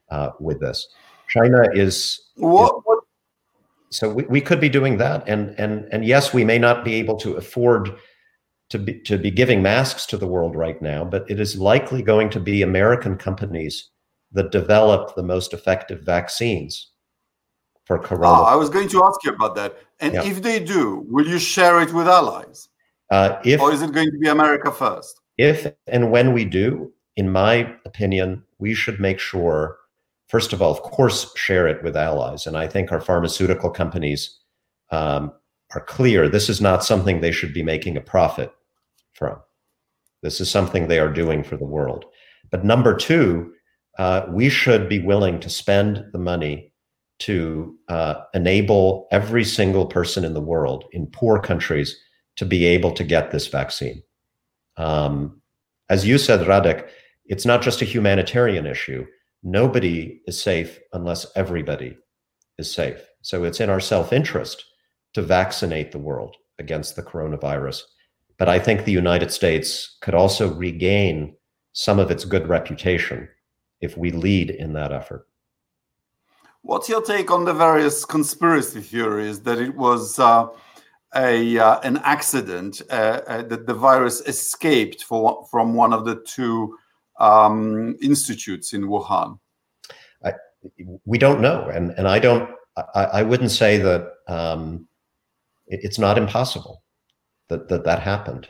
uh, 0.10 0.32
with 0.40 0.60
this. 0.60 0.88
China 1.30 1.68
is, 1.74 2.22
what, 2.36 2.86
what? 2.86 3.00
so 3.90 4.10
we, 4.10 4.24
we 4.24 4.42
could 4.42 4.60
be 4.60 4.70
doing 4.70 4.98
that, 4.98 5.28
and 5.28 5.58
and 5.58 5.88
and 5.92 6.06
yes, 6.06 6.34
we 6.34 6.44
may 6.44 6.60
not 6.60 6.86
be 6.86 6.96
able 6.96 7.18
to 7.18 7.36
afford 7.36 7.96
to 8.70 8.80
be 8.80 9.00
to 9.02 9.18
be 9.18 9.32
giving 9.32 9.62
masks 9.62 10.06
to 10.08 10.18
the 10.18 10.28
world 10.28 10.56
right 10.56 10.82
now, 10.82 11.06
but 11.06 11.30
it 11.30 11.40
is 11.40 11.58
likely 11.58 12.02
going 12.02 12.30
to 12.32 12.40
be 12.40 12.62
American 12.62 13.18
companies 13.18 13.90
that 14.32 14.52
develop 14.52 15.16
the 15.16 15.24
most 15.24 15.54
effective 15.54 16.02
vaccines 16.02 16.92
for 17.86 17.98
corona. 17.98 18.28
Ah, 18.28 18.54
I 18.54 18.56
was 18.56 18.70
going 18.70 18.90
to 18.90 19.04
ask 19.06 19.24
you 19.24 19.32
about 19.32 19.56
that. 19.56 19.78
And 20.02 20.14
yeah. 20.14 20.26
if 20.26 20.42
they 20.42 20.60
do, 20.60 21.06
will 21.10 21.26
you 21.26 21.40
share 21.40 21.82
it 21.82 21.94
with 21.94 22.08
allies? 22.08 22.68
Uh, 23.10 23.40
if, 23.46 23.62
or 23.62 23.72
is 23.72 23.82
it 23.82 23.94
going 23.94 24.12
to 24.12 24.18
be 24.18 24.28
America 24.28 24.70
first? 24.70 25.22
if 25.38 25.72
and 25.86 26.12
when 26.12 26.34
we 26.34 26.46
do, 26.46 26.92
in 27.16 27.32
my 27.32 27.74
opinion, 27.86 28.44
we 28.60 28.74
should 28.74 29.00
make 29.00 29.20
sure, 29.20 29.78
first 30.28 30.52
of 30.52 30.62
all, 30.62 30.72
of 30.72 30.82
course, 30.82 31.32
share 31.36 31.68
it 31.68 31.84
with 31.84 31.96
allies. 31.96 32.48
And 32.48 32.58
I 32.58 32.68
think 32.68 32.92
our 32.92 33.02
pharmaceutical 33.02 33.70
companies 33.70 34.38
um, 34.92 35.32
are 35.74 35.82
clear 35.82 36.28
this 36.28 36.50
is 36.50 36.60
not 36.60 36.84
something 36.84 37.22
they 37.22 37.32
should 37.32 37.54
be 37.54 37.64
making 37.64 37.98
a 37.98 38.02
profit 38.02 38.52
from. 39.18 39.38
This 40.24 40.40
is 40.40 40.50
something 40.50 40.88
they 40.88 41.00
are 41.00 41.12
doing 41.12 41.44
for 41.44 41.58
the 41.58 41.66
world. 41.66 42.06
But 42.52 42.64
number 42.64 42.96
two, 42.96 43.54
uh, 43.98 44.26
we 44.30 44.50
should 44.50 44.88
be 44.88 45.00
willing 45.00 45.40
to 45.40 45.50
spend 45.50 46.06
the 46.12 46.20
money 46.20 46.72
to 47.20 47.76
uh, 47.88 48.16
enable 48.34 49.08
every 49.12 49.44
single 49.44 49.88
person 49.88 50.24
in 50.24 50.34
the 50.34 50.42
world 50.42 50.86
in 50.92 51.08
poor 51.08 51.40
countries 51.40 51.98
to 52.36 52.46
be 52.46 52.66
able 52.66 52.92
to 52.92 53.04
get 53.04 53.32
this 53.32 53.48
vaccine. 53.48 54.02
Um, 54.78 55.42
as 55.90 56.06
you 56.06 56.18
said, 56.20 56.42
Radek, 56.42 56.88
it's 57.26 57.46
not 57.46 57.64
just 57.64 57.82
a 57.82 57.86
humanitarian 57.86 58.68
issue. 58.68 59.06
Nobody 59.44 60.22
is 60.28 60.40
safe 60.40 60.80
unless 60.94 61.26
everybody 61.36 61.98
is 62.58 62.72
safe. 62.72 63.02
So 63.22 63.44
it's 63.44 63.60
in 63.60 63.70
our 63.70 63.80
self 63.80 64.14
interest 64.14 64.64
to 65.14 65.22
vaccinate 65.22 65.92
the 65.92 66.00
world 66.00 66.36
against 66.60 66.96
the 66.96 67.04
coronavirus. 67.04 67.82
But 68.38 68.50
I 68.50 68.60
think 68.60 68.86
the 68.86 68.92
United 68.92 69.32
States 69.32 69.98
could 70.02 70.14
also 70.14 70.54
regain 70.54 71.36
some 71.74 72.00
of 72.00 72.12
its 72.12 72.26
good 72.26 72.48
reputation 72.48 73.28
if 73.82 73.98
we 73.98 74.12
lead 74.12 74.52
in 74.52 74.74
that 74.74 74.92
effort. 74.92 75.28
What's 76.62 76.90
your 76.90 77.02
take 77.02 77.32
on 77.32 77.46
the 77.46 77.54
various 77.54 78.06
conspiracy 78.06 78.82
theories 78.82 79.42
that 79.44 79.60
it 79.60 79.76
was 79.76 80.20
uh, 80.20 80.48
a 81.16 81.58
uh, 81.58 81.80
an 81.82 81.98
accident 82.04 82.82
uh, 82.90 83.22
uh 83.28 83.42
that 83.44 83.66
the 83.66 83.74
virus 83.74 84.22
escaped 84.22 85.04
for, 85.04 85.48
from 85.50 85.74
one 85.74 85.94
of 85.94 86.04
the 86.04 86.16
two 86.26 86.78
um, 87.20 87.96
institutes 88.02 88.74
in 88.74 88.84
Wuhan? 88.84 89.40
I, 90.26 90.34
we 91.06 91.18
don't 91.18 91.42
know, 91.42 91.70
and 91.70 91.92
and 91.92 92.08
I 92.08 92.20
don't. 92.20 92.50
I, 92.94 93.04
I 93.20 93.24
wouldn't 93.24 93.52
say 93.52 93.78
that 93.78 94.12
um, 94.28 94.88
it, 95.68 95.80
it's 95.84 96.00
not 96.00 96.18
impossible 96.18 96.84
that 97.50 97.70
that, 97.70 97.84
that 97.86 98.00
happened. 98.00 98.48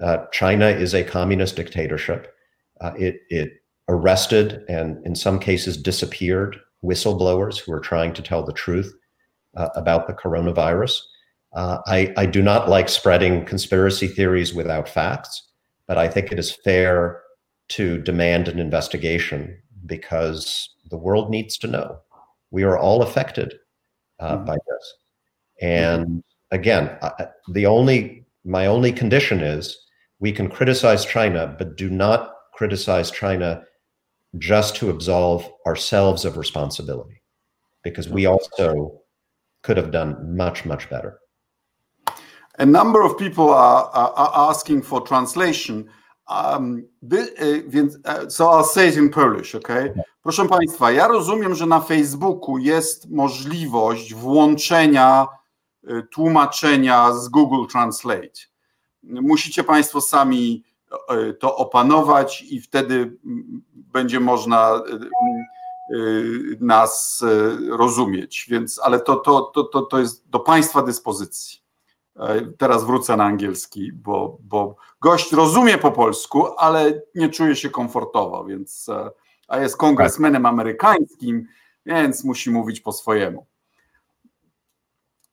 Uh, 0.00 0.24
China 0.32 0.66
is 0.66 0.94
a 0.94 1.04
communist 1.04 1.56
dictatorship. 1.56 2.34
Uh, 2.80 2.92
it 2.98 3.20
it 3.28 3.62
arrested 3.88 4.64
and 4.68 5.04
in 5.04 5.14
some 5.14 5.38
cases 5.38 5.76
disappeared 5.76 6.56
whistleblowers 6.84 7.58
who 7.58 7.72
are 7.72 7.80
trying 7.80 8.12
to 8.12 8.22
tell 8.22 8.44
the 8.44 8.52
truth 8.52 8.92
uh, 9.56 9.68
about 9.74 10.06
the 10.06 10.12
coronavirus. 10.12 11.00
Uh, 11.52 11.78
I, 11.86 12.12
I, 12.16 12.26
do 12.26 12.40
not 12.40 12.70
like 12.70 12.88
spreading 12.88 13.44
conspiracy 13.44 14.06
theories 14.06 14.54
without 14.54 14.88
facts, 14.88 15.50
but 15.86 15.98
I 15.98 16.08
think 16.08 16.32
it 16.32 16.38
is 16.38 16.50
fair 16.50 17.20
to 17.68 17.98
demand 17.98 18.48
an 18.48 18.58
investigation 18.58 19.60
because 19.84 20.70
the 20.90 20.96
world 20.96 21.30
needs 21.30 21.58
to 21.58 21.66
know. 21.66 21.98
We 22.50 22.62
are 22.62 22.78
all 22.78 23.02
affected 23.02 23.54
uh, 24.18 24.36
mm-hmm. 24.36 24.46
by 24.46 24.54
this. 24.54 24.94
And 25.60 26.24
again, 26.50 26.96
I, 27.02 27.26
the 27.48 27.66
only 27.66 28.21
my 28.44 28.66
only 28.66 28.92
condition 28.92 29.40
is 29.40 29.76
we 30.20 30.32
can 30.32 30.48
criticize 30.48 31.04
China, 31.04 31.54
but 31.58 31.76
do 31.76 31.90
not 31.90 32.34
criticize 32.54 33.10
China 33.10 33.62
just 34.38 34.76
to 34.76 34.90
absolve 34.90 35.48
ourselves 35.66 36.24
of 36.24 36.36
responsibility 36.36 37.20
because 37.82 38.08
we 38.08 38.26
also 38.26 39.00
could 39.62 39.76
have 39.76 39.90
done 39.90 40.36
much, 40.36 40.64
much 40.64 40.88
better. 40.88 41.18
A 42.58 42.66
number 42.66 43.02
of 43.02 43.18
people 43.18 43.50
are, 43.50 43.84
are, 43.92 44.12
are 44.12 44.50
asking 44.50 44.82
for 44.82 45.00
translation. 45.00 45.88
Um, 46.28 46.86
więc, 47.02 47.96
so 48.28 48.48
I'll 48.48 48.64
say 48.64 48.88
it 48.88 48.96
in 48.96 49.10
Polish, 49.10 49.54
okay? 49.54 49.92
Proszę 50.22 50.48
Państwa, 50.48 50.90
ja 50.92 51.08
rozumiem, 51.08 51.54
że 51.54 51.66
na 51.66 51.80
Facebooku 51.80 52.58
jest 52.58 53.10
możliwość 53.10 54.14
włączenia 54.14 55.26
tłumaczenia 56.10 57.12
z 57.12 57.28
Google 57.28 57.66
Translate. 57.66 58.40
Musicie 59.02 59.64
Państwo 59.64 60.00
sami 60.00 60.64
E, 61.08 61.32
to 61.32 61.56
opanować 61.56 62.42
i 62.42 62.60
wtedy 62.60 63.16
będzie 63.74 64.20
można 64.20 64.70
e, 64.70 64.80
e, 64.80 65.98
nas 66.60 67.24
rozumieć. 67.68 68.46
Więc, 68.50 68.80
ale 68.84 69.00
to, 69.00 69.16
to, 69.16 69.40
to, 69.42 69.64
to, 69.64 69.82
to 69.82 69.98
jest 69.98 70.28
do 70.28 70.40
Państwa 70.40 70.82
dyspozycji. 70.82 71.62
Teraz 72.58 72.84
wrócę 72.84 73.16
na 73.16 73.24
angielski, 73.24 73.92
bo, 73.92 74.38
bo 74.40 74.76
gość 75.00 75.32
rozumie 75.32 75.78
po 75.78 75.92
polsku, 75.92 76.46
ale 76.58 77.02
nie 77.14 77.28
czuje 77.28 77.56
się 77.56 77.70
komfortowo, 77.70 78.44
więc 78.44 78.90
a 79.48 79.58
jest 79.58 79.76
kongresmenem 79.76 80.46
amerykańskim, 80.46 81.46
więc 81.86 82.24
musi 82.24 82.50
mówić 82.50 82.80
po 82.80 82.92
swojemu. 82.92 83.46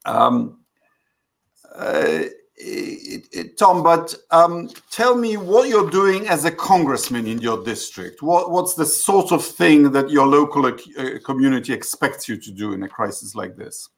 Um, 0.09 0.59
Tom, 3.57 3.83
but 3.83 4.13
um, 4.31 4.69
tell 4.91 5.15
me 5.15 5.37
what 5.37 5.69
you're 5.69 5.89
doing 5.89 6.27
as 6.27 6.45
a 6.45 6.51
congressman 6.51 7.25
in 7.25 7.39
your 7.39 7.63
district. 7.63 8.21
What, 8.21 8.51
what's 8.51 8.73
the 8.73 8.85
sort 8.85 9.31
of 9.31 9.45
thing 9.45 9.91
that 9.91 10.09
your 10.09 10.27
local 10.27 10.65
uh, 10.65 10.73
community 11.23 11.73
expects 11.73 12.27
you 12.27 12.37
to 12.37 12.51
do 12.51 12.73
in 12.73 12.83
a 12.83 12.89
crisis 12.89 13.35
like 13.35 13.55
this? 13.55 13.89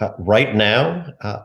Uh, 0.00 0.10
right 0.18 0.54
now, 0.54 1.06
uh, 1.20 1.42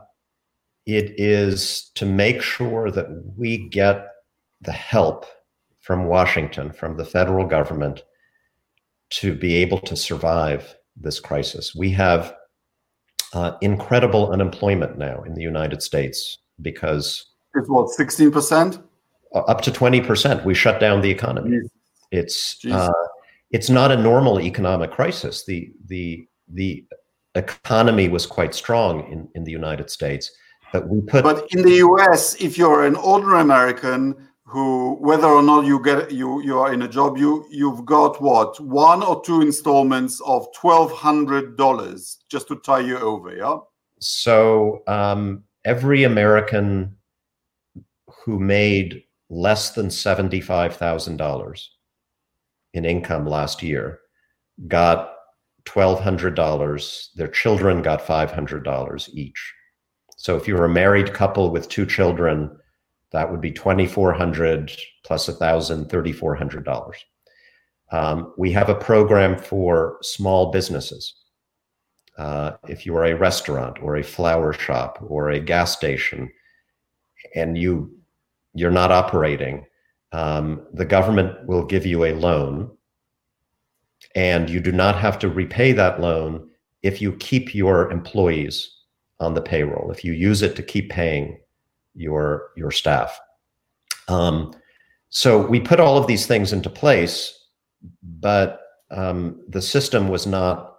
it 0.86 1.20
is 1.20 1.90
to 1.96 2.06
make 2.06 2.40
sure 2.40 2.90
that 2.90 3.06
we 3.36 3.68
get 3.68 4.06
the 4.62 4.72
help 4.72 5.26
from 5.80 6.06
Washington, 6.06 6.72
from 6.72 6.96
the 6.96 7.04
federal 7.04 7.46
government, 7.46 8.02
to 9.10 9.34
be 9.34 9.56
able 9.56 9.80
to 9.80 9.96
survive 9.96 10.74
this 10.96 11.20
crisis. 11.20 11.74
We 11.74 11.90
have 11.90 12.34
uh, 13.32 13.52
incredible 13.60 14.30
unemployment 14.30 14.98
now 14.98 15.22
in 15.22 15.34
the 15.34 15.42
United 15.42 15.82
States 15.82 16.38
because 16.62 17.26
it's 17.54 17.68
what 17.68 17.90
sixteen 17.90 18.30
percent, 18.30 18.80
uh, 19.34 19.40
up 19.40 19.60
to 19.62 19.72
twenty 19.72 20.00
percent. 20.00 20.44
We 20.44 20.54
shut 20.54 20.80
down 20.80 21.00
the 21.00 21.10
economy. 21.10 21.60
It's 22.10 22.58
uh, 22.70 22.92
it's 23.50 23.70
not 23.70 23.90
a 23.92 23.96
normal 23.96 24.40
economic 24.40 24.90
crisis. 24.90 25.44
The 25.44 25.72
the 25.86 26.26
the 26.48 26.84
economy 27.34 28.08
was 28.08 28.26
quite 28.26 28.54
strong 28.54 29.10
in 29.10 29.28
in 29.34 29.44
the 29.44 29.52
United 29.52 29.90
States, 29.90 30.30
but 30.72 30.88
we 30.88 31.00
put. 31.00 31.24
But 31.24 31.46
in 31.52 31.62
the 31.62 31.76
U.S., 31.76 32.34
if 32.40 32.56
you're 32.56 32.84
an 32.84 32.96
ordinary 32.96 33.40
American 33.40 34.27
who 34.48 34.96
whether 35.00 35.26
or 35.26 35.42
not 35.42 35.66
you 35.66 35.82
get 35.82 36.10
you 36.10 36.40
you 36.42 36.58
are 36.58 36.72
in 36.72 36.82
a 36.82 36.88
job 36.88 37.18
you 37.18 37.46
you've 37.50 37.84
got 37.84 38.20
what? 38.20 38.58
One 38.60 39.02
or 39.02 39.20
two 39.22 39.42
installments 39.42 40.20
of 40.22 40.46
twelve 40.54 40.90
hundred 40.90 41.56
dollars 41.56 42.18
just 42.30 42.48
to 42.48 42.56
tie 42.56 42.80
you 42.80 42.98
over 42.98 43.34
yeah? 43.36 43.58
So 44.00 44.82
um, 44.86 45.44
every 45.64 46.04
american 46.04 46.96
who 48.24 48.38
made 48.38 49.02
less 49.30 49.70
than 49.70 49.88
$75000 49.88 51.64
in 52.74 52.84
income 52.84 53.26
last 53.26 53.62
year 53.62 54.00
got 54.66 55.14
$1200 55.64 57.08
their 57.14 57.28
children 57.28 57.82
got 57.82 58.00
$500 58.00 59.08
each. 59.14 59.54
So 60.16 60.36
if 60.36 60.48
you're 60.48 60.64
a 60.64 60.68
married 60.68 61.12
couple 61.12 61.50
with 61.50 61.68
two 61.68 61.86
children 61.86 62.50
that 63.12 63.30
would 63.30 63.40
be 63.40 63.52
2400 63.52 64.72
plus 65.04 65.28
a 65.28 65.32
thousand, 65.32 65.86
$3,400. 65.86 66.92
Um, 67.90 68.34
we 68.36 68.52
have 68.52 68.68
a 68.68 68.74
program 68.74 69.38
for 69.38 69.98
small 70.02 70.50
businesses. 70.50 71.14
Uh, 72.18 72.52
if 72.68 72.84
you 72.84 72.94
are 72.96 73.06
a 73.06 73.16
restaurant 73.16 73.78
or 73.82 73.96
a 73.96 74.02
flower 74.02 74.52
shop 74.52 74.98
or 75.06 75.30
a 75.30 75.40
gas 75.40 75.72
station 75.72 76.28
and 77.34 77.56
you 77.56 77.94
you're 78.54 78.70
not 78.70 78.90
operating, 78.90 79.64
um, 80.12 80.66
the 80.72 80.84
government 80.84 81.46
will 81.46 81.64
give 81.64 81.86
you 81.86 82.04
a 82.04 82.14
loan 82.14 82.70
and 84.14 84.50
you 84.50 84.58
do 84.60 84.72
not 84.72 84.98
have 84.98 85.18
to 85.18 85.28
repay 85.28 85.72
that 85.72 86.00
loan 86.00 86.48
if 86.82 87.00
you 87.00 87.12
keep 87.14 87.54
your 87.54 87.90
employees 87.90 88.74
on 89.20 89.34
the 89.34 89.42
payroll, 89.42 89.90
if 89.90 90.04
you 90.04 90.12
use 90.12 90.42
it 90.42 90.56
to 90.56 90.62
keep 90.62 90.90
paying 90.90 91.38
your 91.98 92.50
your 92.56 92.70
staff. 92.70 93.18
Um, 94.08 94.54
so 95.10 95.46
we 95.46 95.60
put 95.60 95.80
all 95.80 95.98
of 95.98 96.06
these 96.06 96.26
things 96.26 96.52
into 96.52 96.70
place, 96.70 97.46
but 98.02 98.60
um, 98.90 99.42
the 99.48 99.62
system 99.62 100.08
was 100.08 100.26
not 100.26 100.76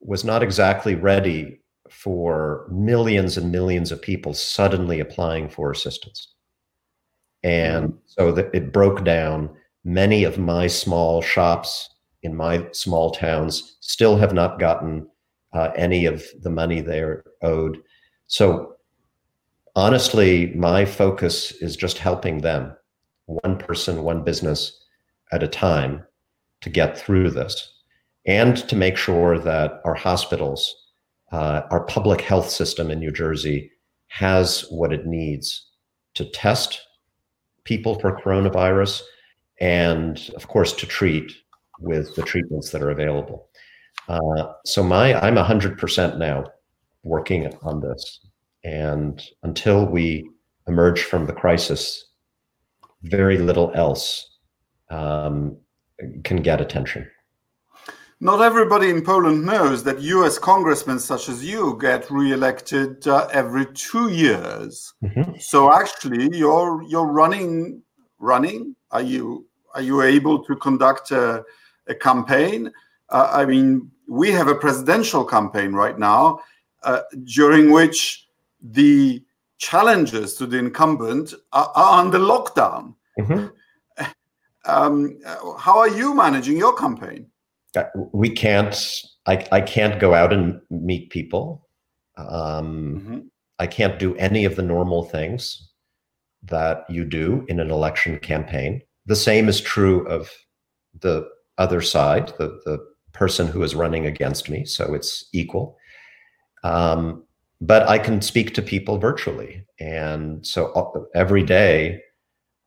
was 0.00 0.24
not 0.24 0.42
exactly 0.42 0.94
ready 0.94 1.60
for 1.90 2.68
millions 2.70 3.36
and 3.36 3.50
millions 3.50 3.90
of 3.90 4.02
people 4.02 4.34
suddenly 4.34 5.00
applying 5.00 5.48
for 5.48 5.70
assistance. 5.70 6.34
And 7.42 7.94
so 8.04 8.32
that 8.32 8.54
it 8.54 8.72
broke 8.72 9.04
down. 9.04 9.50
Many 9.84 10.24
of 10.24 10.38
my 10.38 10.66
small 10.66 11.22
shops 11.22 11.88
in 12.22 12.36
my 12.36 12.66
small 12.72 13.10
towns 13.10 13.76
still 13.80 14.16
have 14.16 14.34
not 14.34 14.58
gotten 14.58 15.06
uh, 15.52 15.70
any 15.76 16.04
of 16.04 16.24
the 16.42 16.50
money 16.50 16.80
they're 16.80 17.24
owed. 17.42 17.78
So 18.26 18.76
honestly, 19.78 20.52
my 20.56 20.84
focus 20.84 21.52
is 21.52 21.76
just 21.76 21.98
helping 21.98 22.38
them, 22.38 22.76
one 23.26 23.56
person, 23.56 24.02
one 24.02 24.24
business 24.24 24.84
at 25.30 25.44
a 25.44 25.48
time, 25.48 26.02
to 26.62 26.68
get 26.68 26.98
through 26.98 27.30
this 27.30 27.74
and 28.26 28.56
to 28.68 28.74
make 28.74 28.96
sure 28.96 29.38
that 29.38 29.80
our 29.84 29.94
hospitals, 29.94 30.74
uh, 31.30 31.62
our 31.70 31.84
public 31.84 32.20
health 32.20 32.50
system 32.50 32.90
in 32.90 32.98
New 32.98 33.12
Jersey 33.12 33.70
has 34.08 34.62
what 34.70 34.92
it 34.92 35.06
needs 35.06 35.68
to 36.14 36.24
test 36.24 36.80
people 37.62 38.00
for 38.00 38.20
coronavirus, 38.20 39.02
and 39.60 40.28
of 40.34 40.48
course 40.48 40.72
to 40.72 40.86
treat 40.86 41.30
with 41.78 42.16
the 42.16 42.22
treatments 42.22 42.70
that 42.70 42.82
are 42.82 42.90
available. 42.90 43.48
Uh, 44.08 44.54
so 44.66 44.82
my 44.82 45.14
I'm 45.20 45.36
hundred 45.36 45.78
percent 45.78 46.18
now 46.18 46.46
working 47.04 47.54
on 47.62 47.80
this, 47.80 48.26
and 48.64 49.22
until 49.42 49.86
we 49.86 50.28
emerge 50.66 51.02
from 51.02 51.26
the 51.26 51.32
crisis, 51.32 52.06
very 53.02 53.38
little 53.38 53.72
else 53.74 54.38
um, 54.90 55.56
can 56.24 56.42
get 56.42 56.60
attention. 56.60 57.08
Not 58.20 58.40
everybody 58.40 58.90
in 58.90 59.04
Poland 59.04 59.46
knows 59.46 59.84
that 59.84 60.00
US 60.00 60.38
congressmen 60.38 60.98
such 60.98 61.28
as 61.28 61.44
you 61.44 61.78
get 61.80 62.10
re-elected 62.10 63.06
uh, 63.06 63.28
every 63.32 63.66
two 63.74 64.08
years. 64.10 64.92
Mm-hmm. 65.04 65.36
So 65.38 65.72
actually, 65.72 66.36
you're 66.36 66.82
you're 66.88 67.06
running 67.06 67.82
running. 68.18 68.74
Are 68.90 69.02
you 69.02 69.46
are 69.74 69.82
you 69.82 70.02
able 70.02 70.42
to 70.44 70.56
conduct 70.56 71.12
a, 71.12 71.44
a 71.86 71.94
campaign? 71.94 72.72
Uh, 73.10 73.30
I 73.32 73.46
mean, 73.46 73.88
we 74.08 74.32
have 74.32 74.48
a 74.48 74.54
presidential 74.54 75.24
campaign 75.24 75.72
right 75.72 75.98
now, 75.98 76.40
uh, 76.82 77.02
during 77.24 77.70
which 77.70 78.26
the 78.62 79.24
challenges 79.58 80.34
to 80.34 80.46
the 80.46 80.58
incumbent 80.58 81.34
are, 81.52 81.70
are 81.74 82.00
under 82.00 82.18
lockdown. 82.18 82.94
Mm-hmm. 83.18 83.46
Um, 84.64 85.18
how 85.58 85.78
are 85.78 85.88
you 85.88 86.14
managing 86.14 86.56
your 86.56 86.74
campaign? 86.76 87.26
Uh, 87.76 87.84
we 88.12 88.30
can't. 88.30 88.76
I, 89.26 89.46
I 89.52 89.60
can't 89.60 90.00
go 90.00 90.14
out 90.14 90.32
and 90.32 90.60
meet 90.70 91.10
people. 91.10 91.66
Um, 92.16 93.00
mm-hmm. 93.00 93.18
I 93.58 93.66
can't 93.66 93.98
do 93.98 94.14
any 94.16 94.44
of 94.44 94.56
the 94.56 94.62
normal 94.62 95.04
things 95.04 95.70
that 96.44 96.84
you 96.88 97.04
do 97.04 97.44
in 97.48 97.60
an 97.60 97.70
election 97.70 98.18
campaign. 98.18 98.82
The 99.06 99.16
same 99.16 99.48
is 99.48 99.60
true 99.60 100.06
of 100.06 100.30
the 101.00 101.28
other 101.56 101.80
side, 101.80 102.32
the 102.38 102.60
the 102.64 102.78
person 103.12 103.48
who 103.48 103.62
is 103.62 103.74
running 103.74 104.06
against 104.06 104.48
me. 104.48 104.64
So 104.64 104.94
it's 104.94 105.28
equal. 105.32 105.76
Um, 106.62 107.24
but 107.60 107.88
I 107.88 107.98
can 107.98 108.22
speak 108.22 108.54
to 108.54 108.62
people 108.62 108.98
virtually. 108.98 109.64
And 109.80 110.46
so 110.46 110.72
uh, 110.72 111.00
every 111.14 111.42
day 111.42 112.00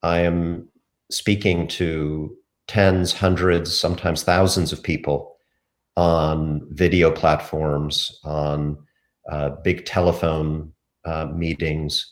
I 0.04 0.19
am 0.19 0.67
speaking 1.10 1.67
to 1.67 2.36
tens, 2.67 3.13
hundreds, 3.13 3.77
sometimes 3.77 4.23
thousands 4.23 4.71
of 4.71 4.84
people 4.84 5.36
on 5.97 6.67
video 6.71 7.12
platforms, 7.12 8.19
on 8.23 8.77
uh, 9.30 9.49
big 9.63 9.86
telephone 9.86 10.71
uh, 11.06 11.25
meetings. 11.25 12.12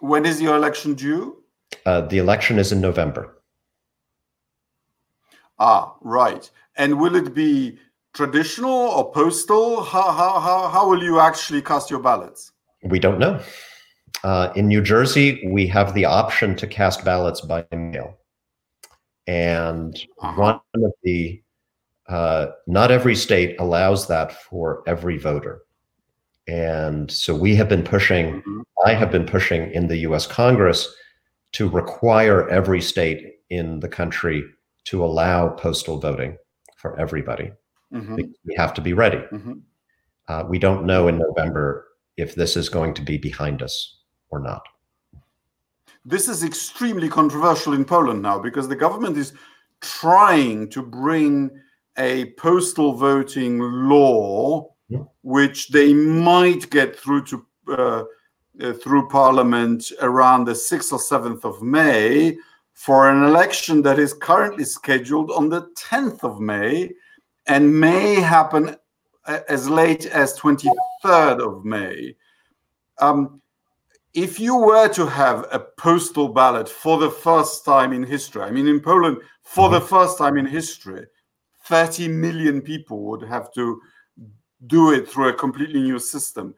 When 0.00 0.26
is 0.26 0.40
your 0.40 0.56
election 0.56 0.94
due? 0.94 1.42
Uh, 1.84 2.02
the 2.02 2.18
election 2.18 2.58
is 2.58 2.72
in 2.72 2.80
November. 2.80 3.42
Ah, 5.58 5.94
right. 6.00 6.50
And 6.76 7.00
will 7.00 7.16
it 7.16 7.34
be 7.34 7.78
traditional 8.18 8.72
or 8.72 9.12
postal? 9.12 9.80
How, 9.80 10.10
how, 10.10 10.40
how, 10.40 10.68
how 10.68 10.88
will 10.88 11.04
you 11.04 11.20
actually 11.20 11.62
cast 11.62 11.88
your 11.88 12.00
ballots? 12.00 12.50
We 12.82 12.98
don't 12.98 13.20
know. 13.20 13.40
Uh, 14.24 14.52
in 14.56 14.66
New 14.66 14.82
Jersey, 14.82 15.48
we 15.52 15.68
have 15.68 15.94
the 15.94 16.04
option 16.04 16.56
to 16.56 16.66
cast 16.66 17.04
ballots 17.04 17.40
by 17.40 17.64
mail. 17.70 18.18
And 19.28 19.94
uh-huh. 20.20 20.40
one 20.40 20.60
of 20.84 20.92
the, 21.04 21.40
uh, 22.08 22.46
not 22.66 22.90
every 22.90 23.14
state 23.14 23.54
allows 23.60 24.08
that 24.08 24.32
for 24.32 24.82
every 24.88 25.16
voter. 25.16 25.60
And 26.48 27.08
so 27.08 27.36
we 27.36 27.54
have 27.54 27.68
been 27.68 27.84
pushing, 27.84 28.40
mm-hmm. 28.40 28.60
I 28.84 28.94
have 28.94 29.12
been 29.12 29.26
pushing 29.26 29.70
in 29.70 29.86
the 29.86 29.98
US 30.08 30.26
Congress 30.26 30.92
to 31.52 31.68
require 31.68 32.48
every 32.48 32.80
state 32.80 33.22
in 33.48 33.78
the 33.78 33.88
country 33.88 34.42
to 34.86 35.04
allow 35.04 35.50
postal 35.50 36.00
voting 36.00 36.36
for 36.78 36.98
everybody. 36.98 37.52
Mm-hmm. 37.92 38.16
We 38.44 38.54
have 38.56 38.74
to 38.74 38.80
be 38.80 38.92
ready. 38.92 39.18
Mm-hmm. 39.18 39.54
Uh, 40.28 40.44
we 40.48 40.58
don't 40.58 40.84
know 40.84 41.08
in 41.08 41.18
November 41.18 41.88
if 42.16 42.34
this 42.34 42.56
is 42.56 42.68
going 42.68 42.94
to 42.94 43.02
be 43.02 43.16
behind 43.16 43.62
us 43.62 44.00
or 44.30 44.40
not. 44.40 44.62
This 46.04 46.28
is 46.28 46.44
extremely 46.44 47.08
controversial 47.08 47.72
in 47.72 47.84
Poland 47.84 48.22
now 48.22 48.38
because 48.38 48.68
the 48.68 48.76
government 48.76 49.16
is 49.16 49.32
trying 49.80 50.68
to 50.70 50.82
bring 50.82 51.50
a 51.98 52.32
postal 52.32 52.92
voting 52.92 53.58
law, 53.58 54.74
yeah. 54.88 55.00
which 55.22 55.68
they 55.68 55.92
might 55.92 56.70
get 56.70 56.96
through 56.96 57.24
to 57.24 57.46
uh, 57.68 58.04
uh, 58.60 58.72
through 58.72 59.08
Parliament 59.08 59.92
around 60.00 60.44
the 60.44 60.54
sixth 60.54 60.92
or 60.92 60.98
seventh 60.98 61.44
of 61.44 61.62
May 61.62 62.36
for 62.72 63.08
an 63.08 63.22
election 63.22 63.82
that 63.82 63.98
is 63.98 64.12
currently 64.14 64.64
scheduled 64.64 65.30
on 65.30 65.48
the 65.48 65.68
tenth 65.76 66.24
of 66.24 66.40
May 66.40 66.90
and 67.48 67.80
may 67.80 68.14
happen 68.16 68.76
as 69.26 69.68
late 69.68 70.06
as 70.06 70.38
23rd 70.38 71.40
of 71.40 71.64
May. 71.64 72.14
Um, 72.98 73.40
if 74.14 74.40
you 74.40 74.56
were 74.56 74.88
to 74.88 75.06
have 75.06 75.46
a 75.52 75.58
postal 75.58 76.28
ballot 76.28 76.68
for 76.68 76.98
the 76.98 77.10
first 77.10 77.64
time 77.64 77.92
in 77.92 78.02
history, 78.02 78.42
I 78.42 78.50
mean, 78.50 78.66
in 78.66 78.80
Poland, 78.80 79.18
for 79.42 79.68
the 79.68 79.80
first 79.80 80.18
time 80.18 80.36
in 80.36 80.46
history, 80.46 81.06
30 81.64 82.08
million 82.08 82.60
people 82.60 83.02
would 83.04 83.22
have 83.22 83.52
to 83.54 83.80
do 84.66 84.92
it 84.92 85.08
through 85.08 85.28
a 85.28 85.34
completely 85.34 85.80
new 85.82 85.98
system. 85.98 86.54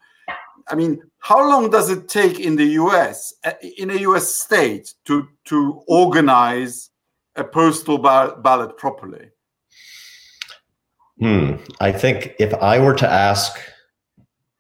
I 0.69 0.75
mean, 0.75 1.03
how 1.19 1.47
long 1.49 1.71
does 1.71 1.91
it 1.91 2.09
take 2.09 2.39
in 2.39 2.57
the 2.57 2.67
US, 2.83 3.35
in 3.77 3.91
a 3.91 3.99
US 4.09 4.33
state, 4.33 4.95
to, 5.07 5.29
to 5.47 5.83
organize 5.89 6.91
a 7.37 7.45
postal 7.45 7.99
ballot 7.99 8.77
properly? 8.79 9.31
Hmm. 11.21 11.57
I 11.81 11.93
think 11.93 12.35
if 12.39 12.55
I 12.55 12.79
were 12.79 12.95
to 12.95 13.09
ask 13.09 13.59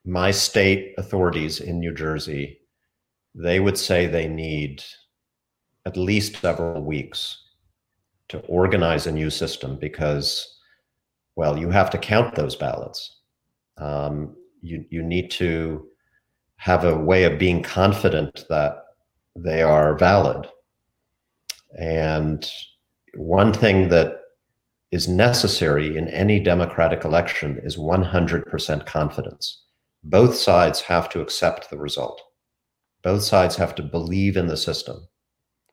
my 0.04 0.30
state 0.30 0.94
authorities 0.98 1.60
in 1.60 1.78
New 1.78 1.94
Jersey, 1.94 2.60
they 3.34 3.60
would 3.60 3.78
say 3.78 4.06
they 4.06 4.28
need 4.28 4.82
at 5.86 5.96
least 5.96 6.40
several 6.40 6.82
weeks 6.82 7.42
to 8.28 8.40
organize 8.40 9.06
a 9.06 9.12
new 9.12 9.30
system 9.30 9.78
because, 9.78 10.58
well, 11.36 11.58
you 11.58 11.70
have 11.70 11.90
to 11.90 11.98
count 11.98 12.34
those 12.34 12.56
ballots. 12.56 13.20
Um, 13.78 14.36
you 14.60 14.84
you 14.90 15.02
need 15.02 15.30
to 15.32 15.86
have 16.56 16.84
a 16.84 16.96
way 16.96 17.24
of 17.24 17.38
being 17.38 17.62
confident 17.62 18.44
that 18.50 18.84
they 19.34 19.62
are 19.62 19.96
valid. 19.96 20.46
And 21.78 22.48
one 23.14 23.54
thing 23.54 23.88
that 23.88 24.19
is 24.90 25.06
necessary 25.06 25.96
in 25.96 26.08
any 26.08 26.40
democratic 26.40 27.04
election 27.04 27.60
is 27.62 27.76
100% 27.76 28.86
confidence. 28.86 29.62
Both 30.02 30.34
sides 30.34 30.80
have 30.82 31.08
to 31.10 31.20
accept 31.20 31.70
the 31.70 31.78
result. 31.78 32.20
Both 33.02 33.22
sides 33.22 33.56
have 33.56 33.74
to 33.76 33.82
believe 33.82 34.36
in 34.36 34.46
the 34.46 34.56
system 34.56 35.06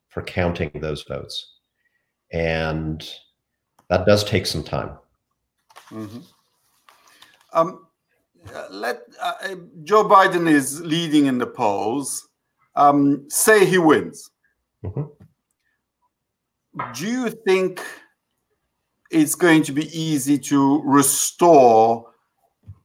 for 0.09 0.21
counting 0.21 0.71
those 0.75 1.03
votes. 1.03 1.55
And 2.31 3.07
that 3.89 4.05
does 4.05 4.23
take 4.23 4.45
some 4.45 4.63
time. 4.63 4.91
Mm-hmm. 5.89 6.19
Um, 7.53 7.87
let 8.69 9.01
uh, 9.21 9.55
Joe 9.83 10.03
Biden 10.07 10.49
is 10.49 10.81
leading 10.81 11.25
in 11.25 11.37
the 11.37 11.47
polls. 11.47 12.27
Um, 12.75 13.25
say 13.29 13.65
he 13.65 13.77
wins. 13.77 14.29
Mm-hmm. 14.83 15.03
Do 16.93 17.07
you 17.07 17.29
think 17.29 17.81
it's 19.11 19.35
going 19.35 19.63
to 19.63 19.71
be 19.71 19.87
easy 19.97 20.37
to 20.37 20.81
restore 20.83 22.11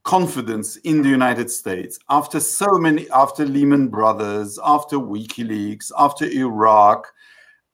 confidence 0.03 0.75
in 0.77 1.01
the 1.01 1.09
United 1.09 1.49
States 1.49 1.97
after 2.09 2.39
so 2.39 2.67
many, 2.77 3.09
after 3.11 3.45
Lehman 3.45 3.87
Brothers, 3.87 4.59
after 4.63 4.97
WikiLeaks, 4.97 5.91
after 5.97 6.25
Iraq. 6.25 7.07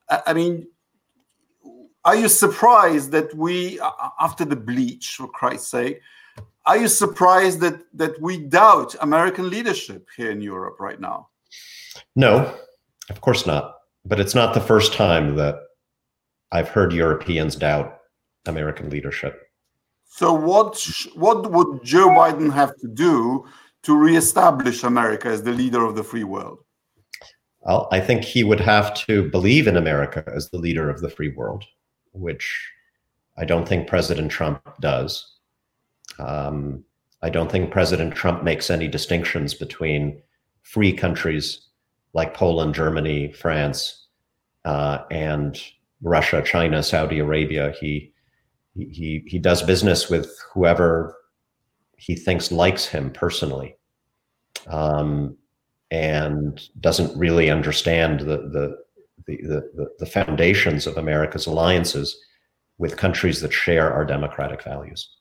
I 0.09 0.33
mean, 0.33 0.67
are 2.05 2.15
you 2.15 2.29
surprised 2.29 3.11
that 3.11 3.33
we, 3.35 3.79
after 4.19 4.45
the 4.45 4.55
bleach, 4.55 5.15
for 5.15 5.27
Christ's 5.27 5.69
sake, 5.69 6.01
are 6.65 6.77
you 6.77 6.87
surprised 6.87 7.59
that 7.61 7.81
that 7.93 8.21
we 8.21 8.37
doubt 8.37 8.95
American 9.01 9.49
leadership 9.49 10.07
here 10.15 10.31
in 10.31 10.41
Europe 10.41 10.79
right 10.79 10.99
now? 10.99 11.29
No, 12.15 12.53
of 13.09 13.21
course 13.21 13.45
not. 13.45 13.75
But 14.05 14.19
it's 14.19 14.35
not 14.35 14.53
the 14.53 14.61
first 14.61 14.93
time 14.93 15.35
that 15.35 15.55
I've 16.51 16.69
heard 16.69 16.93
Europeans 16.93 17.55
doubt 17.55 17.98
American 18.45 18.89
leadership. 18.89 19.49
So, 20.05 20.33
what 20.33 20.81
what 21.15 21.51
would 21.51 21.83
Joe 21.83 22.09
Biden 22.09 22.51
have 22.51 22.75
to 22.77 22.87
do 22.87 23.45
to 23.83 23.95
reestablish 23.95 24.83
America 24.83 25.27
as 25.27 25.43
the 25.43 25.53
leader 25.53 25.85
of 25.85 25.95
the 25.95 26.03
free 26.03 26.23
world? 26.23 26.59
Well, 27.61 27.87
I 27.91 27.99
think 27.99 28.23
he 28.23 28.43
would 28.43 28.59
have 28.59 28.93
to 29.05 29.29
believe 29.29 29.67
in 29.67 29.77
America 29.77 30.23
as 30.35 30.49
the 30.49 30.57
leader 30.57 30.89
of 30.89 31.01
the 31.01 31.09
free 31.09 31.29
world, 31.29 31.65
which 32.13 32.71
I 33.37 33.45
don't 33.45 33.67
think 33.67 33.87
President 33.87 34.31
Trump 34.31 34.61
does. 34.81 35.35
Um, 36.17 36.83
I 37.21 37.29
don't 37.29 37.51
think 37.51 37.71
President 37.71 38.15
Trump 38.15 38.43
makes 38.43 38.69
any 38.69 38.87
distinctions 38.87 39.53
between 39.53 40.21
free 40.63 40.93
countries 40.93 41.67
like 42.13 42.33
Poland, 42.33 42.73
Germany, 42.73 43.31
France, 43.33 44.07
uh, 44.65 44.99
and 45.11 45.61
Russia, 46.01 46.41
China, 46.41 46.81
Saudi 46.81 47.19
Arabia. 47.19 47.73
He 47.79 48.13
he 48.85 49.23
he 49.25 49.39
does 49.39 49.61
business 49.63 50.09
with 50.09 50.29
whoever 50.53 51.15
he 51.97 52.15
thinks 52.15 52.51
likes 52.51 52.85
him 52.85 53.11
personally, 53.11 53.75
um, 54.67 55.37
and 55.91 56.61
doesn't 56.79 57.17
really 57.17 57.49
understand 57.49 58.21
the 58.21 58.37
the, 58.37 58.77
the 59.27 59.69
the 59.75 59.89
the 59.99 60.05
foundations 60.05 60.87
of 60.87 60.97
America's 60.97 61.47
alliances 61.47 62.17
with 62.77 62.97
countries 62.97 63.41
that 63.41 63.51
share 63.53 63.91
our 63.91 64.05
democratic 64.05 64.63
values. 64.63 65.15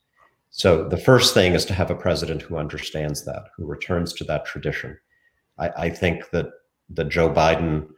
So 0.50 0.88
the 0.88 0.96
first 0.96 1.34
thing 1.34 1.54
is 1.54 1.64
to 1.66 1.74
have 1.74 1.90
a 1.90 1.94
president 1.94 2.42
who 2.42 2.56
understands 2.56 3.24
that, 3.24 3.44
who 3.56 3.66
returns 3.66 4.12
to 4.14 4.24
that 4.24 4.46
tradition. 4.46 4.96
I, 5.58 5.68
I 5.76 5.90
think 5.90 6.30
that 6.30 6.46
that 6.90 7.08
Joe 7.10 7.30
Biden 7.30 7.88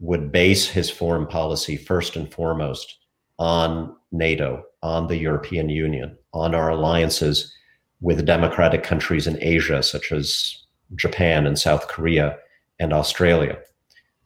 would 0.00 0.32
base 0.32 0.66
his 0.66 0.90
foreign 0.90 1.26
policy 1.26 1.76
first 1.76 2.16
and 2.16 2.32
foremost 2.32 2.96
on 3.38 3.94
NATO, 4.12 4.64
on 4.82 5.06
the 5.06 5.16
European 5.16 5.68
Union, 5.68 6.16
on 6.32 6.54
our 6.54 6.70
alliances 6.70 7.54
with 8.00 8.24
democratic 8.24 8.82
countries 8.82 9.26
in 9.26 9.42
Asia, 9.42 9.82
such 9.82 10.12
as 10.12 10.64
Japan 10.96 11.46
and 11.46 11.58
South 11.58 11.88
Korea 11.88 12.36
and 12.78 12.92
Australia, 12.92 13.58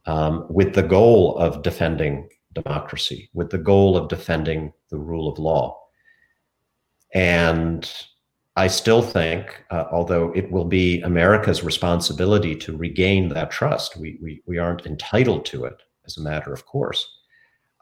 um, 0.05 0.45
with 0.49 0.73
the 0.73 0.83
goal 0.83 1.37
of 1.37 1.61
defending 1.61 2.29
democracy, 2.53 3.29
with 3.33 3.49
the 3.49 3.57
goal 3.57 3.97
of 3.97 4.07
defending 4.07 4.71
the 4.89 4.97
rule 4.97 5.29
of 5.31 5.37
law. 5.37 5.77
And 7.13 7.91
I 8.55 8.67
still 8.67 9.01
think, 9.01 9.63
uh, 9.69 9.85
although 9.91 10.31
it 10.33 10.49
will 10.49 10.65
be 10.65 11.01
America's 11.01 11.63
responsibility 11.63 12.55
to 12.55 12.77
regain 12.77 13.27
that 13.29 13.51
trust, 13.51 13.97
we, 13.97 14.17
we, 14.21 14.41
we 14.45 14.57
aren't 14.57 14.85
entitled 14.85 15.45
to 15.47 15.65
it 15.65 15.75
as 16.05 16.17
a 16.17 16.21
matter 16.21 16.53
of 16.53 16.65
course. 16.65 17.05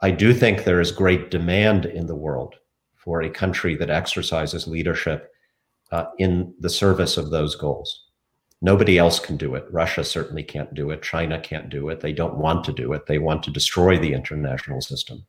I 0.02 0.10
do 0.10 0.34
think 0.34 0.64
there 0.64 0.80
is 0.80 0.90
great 0.90 1.30
demand 1.30 1.86
in 1.86 2.06
the 2.06 2.16
world 2.16 2.56
for 3.04 3.22
a 3.22 3.30
country 3.30 3.76
that 3.76 3.90
exercises 3.90 4.66
leadership 4.66 5.30
uh, 5.92 6.06
in 6.18 6.54
the 6.60 6.70
service 6.70 7.16
of 7.16 7.30
those 7.30 7.54
goals. 7.54 8.04
Nobody 8.62 8.96
else 8.96 9.20
can 9.20 9.36
do 9.36 9.54
it. 9.54 9.66
Russia 9.70 10.02
certainly 10.02 10.42
can't 10.42 10.72
do 10.72 10.90
it. 10.90 11.02
China 11.02 11.38
can't 11.38 11.68
do 11.68 11.90
it. 11.90 12.00
They 12.00 12.12
don't 12.12 12.38
want 12.38 12.64
to 12.64 12.72
do 12.72 12.94
it. 12.94 13.06
They 13.06 13.18
want 13.18 13.42
to 13.42 13.50
destroy 13.50 13.98
the 13.98 14.14
international 14.14 14.80
system. 14.80 15.26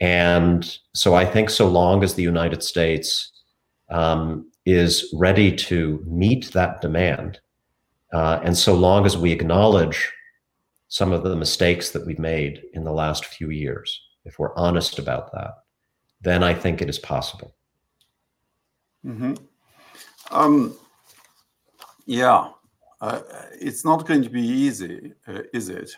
And 0.00 0.78
so 0.94 1.14
I 1.14 1.26
think 1.26 1.50
so 1.50 1.68
long 1.68 2.02
as 2.02 2.14
the 2.14 2.22
United 2.22 2.62
States 2.62 3.30
um, 3.90 4.50
is 4.64 5.14
ready 5.14 5.54
to 5.54 6.02
meet 6.06 6.52
that 6.52 6.80
demand, 6.80 7.40
uh, 8.12 8.40
and 8.42 8.56
so 8.56 8.74
long 8.74 9.06
as 9.06 9.16
we 9.16 9.32
acknowledge 9.32 10.12
some 10.88 11.12
of 11.12 11.22
the 11.22 11.36
mistakes 11.36 11.90
that 11.90 12.06
we've 12.06 12.18
made 12.18 12.62
in 12.72 12.84
the 12.84 12.92
last 12.92 13.26
few 13.26 13.50
years, 13.50 14.00
if 14.24 14.38
we're 14.38 14.56
honest 14.56 14.98
about 14.98 15.32
that, 15.32 15.54
then 16.20 16.42
I 16.42 16.54
think 16.54 16.82
it 16.82 16.88
is 16.88 16.98
possible. 16.98 17.54
Mm-hmm. 19.04 19.34
Um, 20.30 20.76
yeah, 22.06 22.48
uh, 23.00 23.20
it's 23.60 23.84
not 23.84 24.06
going 24.06 24.22
to 24.22 24.30
be 24.30 24.42
easy, 24.42 25.12
uh, 25.28 25.42
is 25.52 25.68
it? 25.68 25.90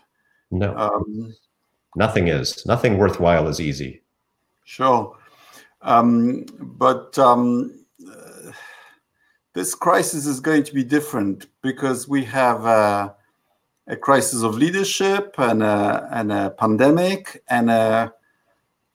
No. 0.50 0.76
Um, 0.76 1.34
Nothing 1.96 2.28
is. 2.28 2.66
Nothing 2.66 2.98
worthwhile 2.98 3.48
is 3.48 3.60
easy. 3.60 4.02
Sure. 4.64 5.16
Um, 5.82 6.44
but 6.60 7.18
um, 7.18 7.84
uh, 8.06 8.52
this 9.54 9.74
crisis 9.74 10.26
is 10.26 10.40
going 10.40 10.64
to 10.64 10.74
be 10.74 10.84
different 10.84 11.46
because 11.62 12.08
we 12.08 12.24
have 12.24 12.66
uh, 12.66 13.12
a 13.86 13.96
crisis 13.96 14.42
of 14.42 14.56
leadership 14.56 15.34
and 15.38 15.62
a, 15.62 16.08
and 16.12 16.30
a 16.30 16.50
pandemic 16.50 17.42
and 17.48 17.70
a 17.70 18.12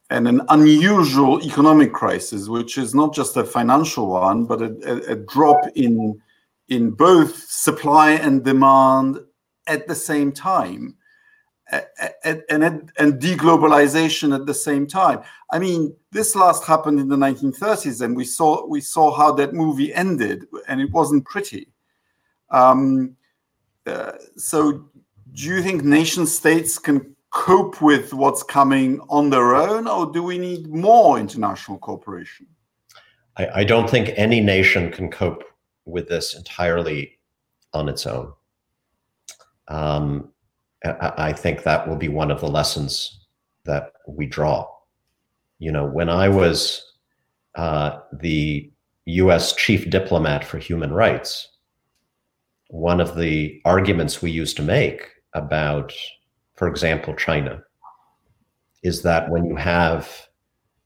and 0.09 0.27
an 0.27 0.41
unusual 0.49 1.41
economic 1.43 1.93
crisis, 1.93 2.47
which 2.47 2.77
is 2.77 2.93
not 2.93 3.13
just 3.13 3.37
a 3.37 3.43
financial 3.43 4.07
one, 4.07 4.45
but 4.45 4.61
a, 4.61 5.11
a, 5.11 5.15
drop 5.15 5.61
in 5.75 6.21
in 6.67 6.91
both 6.91 7.35
supply 7.49 8.11
and 8.11 8.43
demand 8.43 9.19
at 9.67 9.87
the 9.87 9.95
same 9.95 10.31
time 10.31 10.95
and, 12.23 12.43
and, 12.49 12.91
and 12.97 13.21
deglobalization 13.21 14.35
at 14.35 14.45
the 14.45 14.53
same 14.53 14.87
time. 14.87 15.21
I 15.51 15.59
mean, 15.59 15.95
this 16.11 16.35
last 16.35 16.63
happened 16.63 16.99
in 16.99 17.09
the 17.09 17.15
1930s, 17.15 18.01
and 18.01 18.15
we 18.15 18.25
saw 18.25 18.65
we 18.65 18.81
saw 18.81 19.13
how 19.15 19.31
that 19.33 19.53
movie 19.53 19.93
ended, 19.93 20.45
and 20.67 20.81
it 20.81 20.91
wasn't 20.91 21.25
pretty. 21.25 21.69
Um, 22.49 23.15
uh, 23.85 24.13
so, 24.37 24.89
do 25.33 25.43
you 25.43 25.61
think 25.61 25.83
nation 25.83 26.25
states 26.25 26.77
can 26.77 27.12
cope 27.33 27.81
with 27.81 28.13
what's 28.13 28.43
coming 28.43 28.99
on 29.09 29.29
their 29.29 29.55
own, 29.55 29.87
or 29.87 30.11
do 30.11 30.23
we 30.23 30.37
need 30.37 30.67
more 30.67 31.19
international 31.19 31.77
cooperation? 31.79 32.47
I, 33.37 33.47
I 33.55 33.63
don't 33.63 33.89
think 33.89 34.11
any 34.15 34.39
nation 34.39 34.91
can 34.91 35.09
cope 35.09 35.43
with 35.85 36.07
this 36.07 36.35
entirely 36.35 37.17
on 37.73 37.89
its 37.89 38.05
own. 38.05 38.33
Um, 39.67 40.29
I 40.83 41.33
think 41.33 41.63
that 41.63 41.87
will 41.87 41.95
be 41.95 42.09
one 42.09 42.29
of 42.29 42.41
the 42.41 42.49
lessons 42.49 43.25
that 43.63 43.93
we 44.07 44.25
draw. 44.25 44.69
You 45.59 45.71
know, 45.71 45.85
when 45.85 46.09
I 46.09 46.29
was 46.29 46.83
uh, 47.55 47.99
the 48.11 48.71
US 49.05 49.53
chief 49.53 49.89
diplomat 49.89 50.43
for 50.43 50.57
human 50.57 50.93
rights, 50.93 51.49
one 52.67 52.99
of 52.99 53.15
the 53.15 53.61
arguments 53.65 54.21
we 54.21 54.31
used 54.31 54.57
to 54.57 54.63
make 54.63 55.07
about, 55.33 55.93
for 56.55 56.67
example, 56.67 57.15
China, 57.15 57.63
is 58.83 59.01
that 59.03 59.29
when 59.29 59.45
you 59.45 59.55
have 59.55 60.27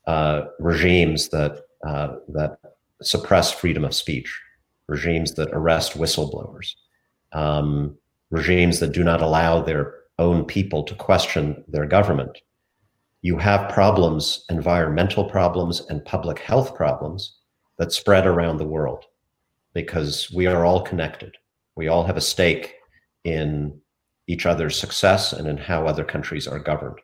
uh, 0.05 0.43
regimes 0.59 1.29
that 1.29 1.61
uh, 1.85 2.15
that 2.29 2.59
suppress 3.01 3.51
freedom 3.51 3.83
of 3.83 3.93
speech, 3.93 4.41
regimes 4.87 5.33
that 5.33 5.49
arrest 5.51 5.97
whistleblowers, 5.97 6.73
um, 7.33 7.95
regimes 8.31 8.79
that 8.79 8.93
do 8.93 9.03
not 9.03 9.21
allow 9.21 9.61
their 9.61 9.93
own 10.19 10.45
people 10.45 10.83
to 10.83 10.95
question 10.95 11.63
their 11.67 11.85
government, 11.85 12.39
you 13.21 13.37
have 13.37 13.71
problems, 13.71 14.45
environmental 14.49 15.25
problems 15.25 15.81
and 15.89 16.05
public 16.05 16.39
health 16.39 16.73
problems 16.75 17.37
that 17.77 17.91
spread 17.91 18.25
around 18.25 18.57
the 18.57 18.65
world 18.65 19.05
because 19.73 20.31
we 20.31 20.47
are 20.47 20.65
all 20.65 20.81
connected. 20.81 21.35
We 21.75 21.87
all 21.87 22.03
have 22.03 22.17
a 22.17 22.21
stake 22.21 22.75
in 23.23 23.79
each 24.27 24.45
other's 24.45 24.79
success 24.79 25.33
and 25.33 25.47
in 25.47 25.57
how 25.57 25.85
other 25.85 26.03
countries 26.03 26.47
are 26.47 26.59
governed. 26.59 26.99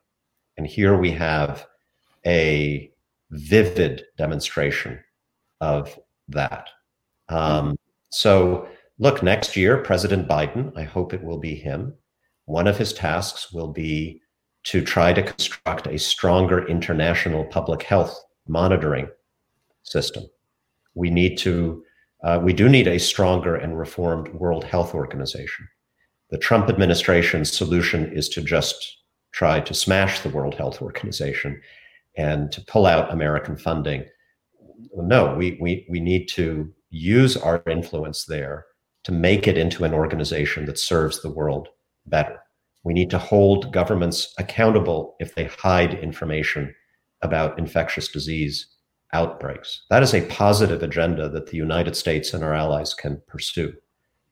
And 0.58 0.68
here 0.68 0.98
we 0.98 1.12
have 1.12 1.66
a 2.26 2.92
vivid 3.32 4.04
demonstration 4.18 5.00
of 5.62 5.98
that. 6.28 6.70
Um, 7.30 7.76
so 8.10 8.68
look, 9.00 9.24
next 9.24 9.56
year, 9.56 9.78
President 9.78 10.28
Biden, 10.28 10.72
I 10.78 10.84
hope 10.84 11.14
it 11.14 11.24
will 11.24 11.40
be 11.40 11.56
him. 11.56 11.94
One 12.46 12.68
of 12.68 12.78
his 12.78 12.94
tasks 12.94 13.52
will 13.52 13.70
be 13.70 14.22
to 14.66 14.82
try 14.82 15.14
to 15.14 15.24
construct 15.24 15.88
a 15.88 15.98
stronger 15.98 16.68
international 16.68 17.46
public 17.46 17.84
health 17.84 18.18
monitoring 18.48 19.08
system. 19.84 20.24
We 20.94 21.10
need 21.10 21.38
to, 21.40 21.84
uh, 22.24 22.40
we 22.42 22.54
do 22.54 22.70
need 22.70 22.88
a 22.88 23.00
stronger 23.00 23.56
and 23.56 23.78
reformed 23.78 24.30
World 24.34 24.64
Health 24.64 24.94
Organization. 24.94 25.68
The 26.34 26.40
Trump 26.40 26.68
administration's 26.68 27.56
solution 27.56 28.12
is 28.12 28.28
to 28.30 28.42
just 28.42 29.04
try 29.34 29.60
to 29.60 29.74
smash 29.76 30.22
the 30.22 30.30
World 30.30 30.56
Health 30.56 30.82
Organization 30.82 31.62
and 32.18 32.52
to 32.52 32.62
pull 32.62 32.88
out 32.88 33.14
American 33.14 33.56
funding. 33.56 34.06
No, 34.96 35.36
we, 35.36 35.60
we, 35.62 35.86
we 35.92 36.00
need 36.00 36.26
to 36.30 36.74
use 36.90 37.38
our 37.38 37.62
influence 37.70 38.26
there 38.26 38.66
to 39.04 39.12
make 39.12 39.48
it 39.48 39.60
into 39.60 39.84
an 39.84 39.94
organization 39.94 40.66
that 40.66 40.80
serves 40.80 41.22
the 41.22 41.30
world 41.30 41.68
better. 42.08 42.40
We 42.84 42.96
need 42.96 43.12
to 43.12 43.20
hold 43.20 43.72
governments 43.72 44.34
accountable 44.40 45.16
if 45.20 45.36
they 45.36 45.46
hide 45.46 45.94
information 45.94 46.74
about 47.22 47.60
infectious 47.60 48.08
disease 48.08 48.66
outbreaks. 49.14 49.84
That 49.92 50.02
is 50.02 50.16
a 50.16 50.26
positive 50.26 50.82
agenda 50.82 51.30
that 51.30 51.52
the 51.52 51.58
United 51.58 51.96
States 51.96 52.34
and 52.34 52.44
our 52.44 52.56
allies 52.56 52.96
can 52.96 53.22
pursue. 53.28 53.76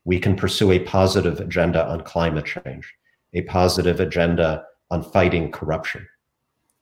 We 0.03 0.19
can 0.19 0.35
pursue 0.35 0.71
a 0.71 0.79
positive 0.79 1.39
agenda 1.39 1.87
on 1.87 2.01
climate 2.01 2.45
change, 2.45 2.93
a 3.33 3.41
positive 3.43 3.99
agenda 3.99 4.65
on 4.89 5.03
fighting 5.03 5.51
corruption, 5.51 6.07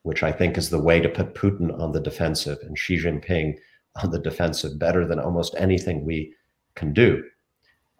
which 0.04 0.24
I 0.24 0.32
think 0.32 0.58
is 0.58 0.70
the 0.70 0.82
way 0.82 1.00
to 1.00 1.10
put 1.10 1.36
Putin 1.36 1.78
on 1.80 1.92
the 1.92 2.00
defensive 2.00 2.60
and 2.62 2.78
Xi 2.78 2.98
Jinping 2.98 3.58
on 4.02 4.12
the 4.12 4.20
defensive 4.20 4.80
better 4.80 5.06
than 5.06 5.20
almost 5.20 5.56
anything 5.58 6.06
we 6.06 6.34
can 6.76 6.94
do. 6.94 7.24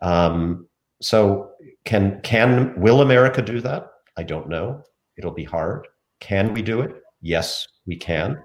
Um, 0.02 0.68
so 1.02 1.52
can 1.86 2.20
can 2.22 2.80
will 2.80 3.02
America 3.02 3.42
do 3.42 3.62
that? 3.62 3.90
I 4.18 4.24
don't 4.24 4.50
know. 4.50 4.84
It'll 5.18 5.32
be 5.32 5.44
hard. 5.44 5.88
Can 6.20 6.54
we 6.54 6.62
do 6.62 6.82
it? 6.82 6.92
Yes, 7.22 7.68
we 7.86 7.96
can. 7.96 8.42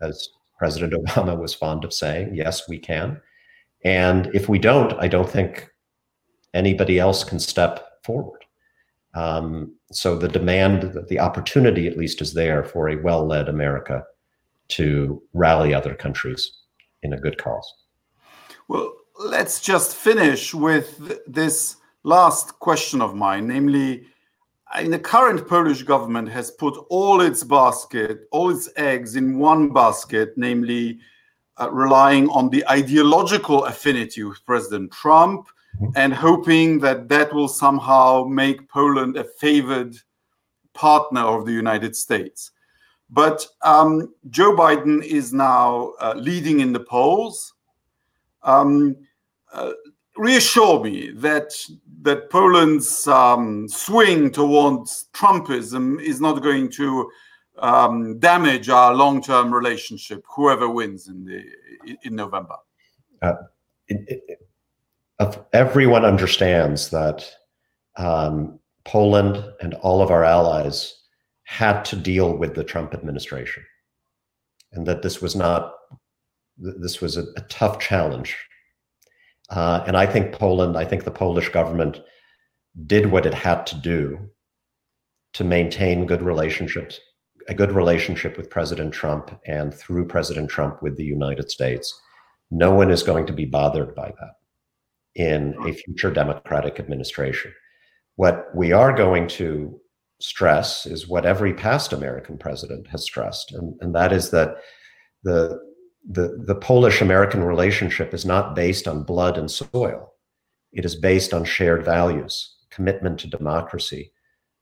As 0.00 0.28
President 0.58 0.92
Obama 1.06 1.38
was 1.38 1.54
fond 1.54 1.84
of 1.84 1.92
saying, 1.92 2.34
yes, 2.34 2.68
we 2.68 2.78
can. 2.78 3.20
And 3.84 4.30
if 4.32 4.48
we 4.48 4.58
don't, 4.58 4.92
I 4.94 5.08
don't 5.08 5.28
think 5.28 5.71
anybody 6.54 6.98
else 6.98 7.24
can 7.24 7.38
step 7.38 8.02
forward. 8.04 8.44
Um, 9.14 9.74
so 9.90 10.16
the 10.16 10.28
demand, 10.28 10.96
the 11.08 11.18
opportunity 11.18 11.86
at 11.86 11.98
least 11.98 12.22
is 12.22 12.32
there 12.32 12.64
for 12.64 12.88
a 12.88 12.96
well 12.96 13.26
led 13.26 13.48
America 13.48 14.04
to 14.68 15.22
rally 15.34 15.74
other 15.74 15.94
countries 15.94 16.50
in 17.02 17.12
a 17.12 17.20
good 17.20 17.36
cause. 17.36 17.74
Well, 18.68 18.92
let's 19.18 19.60
just 19.60 19.94
finish 19.94 20.54
with 20.54 21.20
this 21.26 21.76
last 22.04 22.58
question 22.58 23.02
of 23.02 23.14
mine, 23.14 23.46
namely, 23.48 24.06
I 24.72 24.82
mean, 24.82 24.92
the 24.92 24.98
current 24.98 25.46
Polish 25.46 25.82
government 25.82 26.28
has 26.30 26.50
put 26.50 26.74
all 26.88 27.20
its 27.20 27.44
basket, 27.44 28.28
all 28.30 28.50
its 28.50 28.70
eggs 28.76 29.16
in 29.16 29.38
one 29.38 29.72
basket, 29.72 30.32
namely 30.36 31.00
uh, 31.60 31.70
relying 31.70 32.28
on 32.30 32.48
the 32.48 32.66
ideological 32.68 33.64
affinity 33.64 34.22
with 34.24 34.44
President 34.46 34.90
Trump. 34.90 35.48
And 35.94 36.12
hoping 36.12 36.78
that 36.80 37.08
that 37.08 37.32
will 37.32 37.48
somehow 37.48 38.24
make 38.24 38.68
Poland 38.68 39.16
a 39.16 39.24
favored 39.24 39.96
partner 40.74 41.20
of 41.20 41.44
the 41.44 41.52
United 41.52 41.96
States. 41.96 42.50
But 43.10 43.46
um, 43.62 44.14
Joe 44.30 44.56
Biden 44.56 45.04
is 45.04 45.32
now 45.32 45.92
uh, 46.00 46.14
leading 46.16 46.60
in 46.60 46.72
the 46.72 46.80
polls. 46.80 47.52
Um, 48.42 48.96
uh, 49.52 49.72
reassure 50.16 50.82
me 50.82 51.10
that 51.16 51.52
that 52.02 52.30
Poland's 52.30 53.06
um, 53.06 53.68
swing 53.68 54.30
towards 54.30 55.08
Trumpism 55.12 56.00
is 56.00 56.20
not 56.20 56.42
going 56.42 56.70
to 56.72 57.10
um, 57.58 58.18
damage 58.18 58.68
our 58.68 58.94
long-term 58.94 59.52
relationship, 59.52 60.24
whoever 60.26 60.68
wins 60.68 61.08
in 61.08 61.24
the 61.24 61.44
in 62.02 62.16
November. 62.16 62.56
Uh, 63.20 63.34
it, 63.88 64.22
it, 64.28 64.41
everyone 65.52 66.04
understands 66.04 66.90
that 66.90 67.28
um, 67.96 68.58
Poland 68.84 69.44
and 69.60 69.74
all 69.74 70.02
of 70.02 70.10
our 70.10 70.24
allies 70.24 70.94
had 71.44 71.84
to 71.84 71.96
deal 71.96 72.36
with 72.36 72.54
the 72.54 72.64
Trump 72.64 72.94
administration, 72.94 73.64
and 74.72 74.86
that 74.86 75.02
this 75.02 75.20
was 75.20 75.36
not 75.36 75.74
this 76.56 77.00
was 77.00 77.16
a, 77.16 77.24
a 77.36 77.40
tough 77.48 77.78
challenge. 77.78 78.36
Uh, 79.50 79.82
and 79.86 79.96
I 79.96 80.06
think 80.06 80.32
Poland, 80.32 80.76
I 80.76 80.84
think 80.84 81.04
the 81.04 81.10
Polish 81.10 81.48
government 81.48 82.00
did 82.86 83.10
what 83.10 83.26
it 83.26 83.34
had 83.34 83.66
to 83.66 83.76
do 83.76 84.18
to 85.34 85.44
maintain 85.44 86.06
good 86.06 86.22
relationships, 86.22 87.00
a 87.48 87.54
good 87.54 87.72
relationship 87.72 88.36
with 88.36 88.50
President 88.50 88.94
Trump 88.94 89.38
and 89.46 89.74
through 89.74 90.06
President 90.06 90.48
Trump 90.48 90.82
with 90.82 90.96
the 90.96 91.04
United 91.04 91.50
States. 91.50 92.00
No 92.50 92.72
one 92.74 92.90
is 92.90 93.02
going 93.02 93.26
to 93.26 93.32
be 93.32 93.44
bothered 93.44 93.94
by 93.94 94.08
that 94.20 94.34
in 95.14 95.54
a 95.66 95.72
future 95.72 96.10
Democratic 96.10 96.78
administration. 96.78 97.52
What 98.16 98.46
we 98.54 98.72
are 98.72 98.92
going 98.94 99.28
to 99.28 99.80
stress 100.20 100.86
is 100.86 101.08
what 101.08 101.26
every 101.26 101.52
past 101.52 101.92
American 101.92 102.38
president 102.38 102.86
has 102.88 103.02
stressed, 103.04 103.52
and, 103.52 103.74
and 103.80 103.94
that 103.94 104.12
is 104.12 104.30
that 104.30 104.56
the, 105.24 105.58
the, 106.08 106.42
the 106.46 106.54
Polish 106.54 107.00
American 107.00 107.42
relationship 107.44 108.14
is 108.14 108.24
not 108.24 108.54
based 108.54 108.88
on 108.88 109.04
blood 109.04 109.38
and 109.38 109.50
soil. 109.50 110.12
It 110.72 110.84
is 110.84 110.96
based 110.96 111.34
on 111.34 111.44
shared 111.44 111.84
values, 111.84 112.56
commitment 112.70 113.20
to 113.20 113.28
democracy, 113.28 114.12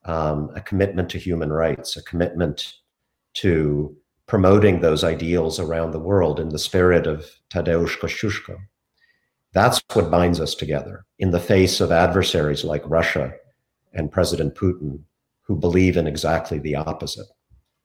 um, 0.05 0.51
a 0.57 0.61
commitment 0.61 1.11
to 1.11 1.19
human 1.19 1.53
rights, 1.53 1.97
a 1.97 2.03
commitment 2.03 2.75
to 3.35 3.97
promoting 4.27 4.81
those 4.81 5.05
ideals 5.05 5.59
around 5.59 5.91
the 5.91 5.99
world 5.99 6.41
in 6.41 6.49
the 6.51 6.59
spirit 6.59 7.07
of 7.07 7.31
Tadeusz 7.53 7.99
Kościuszko. 7.99 8.57
That's 9.53 9.83
what 9.93 10.11
binds 10.11 10.41
us 10.41 10.55
together 10.55 11.05
in 11.19 11.31
the 11.31 11.41
face 11.41 11.81
of 11.81 11.91
adversaries 11.91 12.65
like 12.65 12.83
Russia 12.87 13.33
and 13.93 14.13
President 14.13 14.55
Putin 14.55 15.01
who 15.43 15.57
believe 15.57 15.97
in 15.97 16.07
exactly 16.07 16.59
the 16.59 16.77
opposite. 16.77 17.27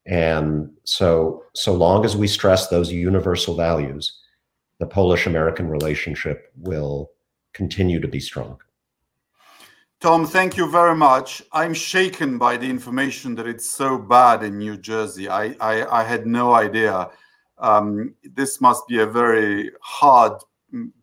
And 0.06 0.70
so, 0.84 1.44
so 1.56 1.74
long 1.74 2.06
as 2.06 2.16
we 2.16 2.28
stress 2.28 2.68
those 2.68 2.92
universal 2.92 3.56
values, 3.56 4.22
the 4.80 4.86
Polish 4.86 5.26
American 5.26 5.68
relationship 5.68 6.52
will 6.58 7.10
continue 7.54 8.00
to 8.00 8.08
be 8.08 8.20
strong. 8.20 8.60
Tom, 10.02 10.28
thank 10.28 10.58
you 10.58 10.70
very 10.70 10.96
much. 10.96 11.42
I'm 11.52 11.74
shaken 11.74 12.38
by 12.38 12.58
the 12.58 12.70
information 12.70 13.34
that 13.36 13.48
it's 13.48 13.68
so 13.68 13.98
bad 13.98 14.44
in 14.44 14.60
New 14.60 14.78
Jersey. 14.78 15.28
I, 15.28 15.56
I, 15.60 16.02
I 16.02 16.04
had 16.04 16.28
no 16.28 16.54
idea. 16.54 17.10
Um, 17.58 18.14
this 18.24 18.62
must 18.62 18.88
be 18.88 19.00
a 19.00 19.08
very 19.08 19.72
hard 19.82 20.34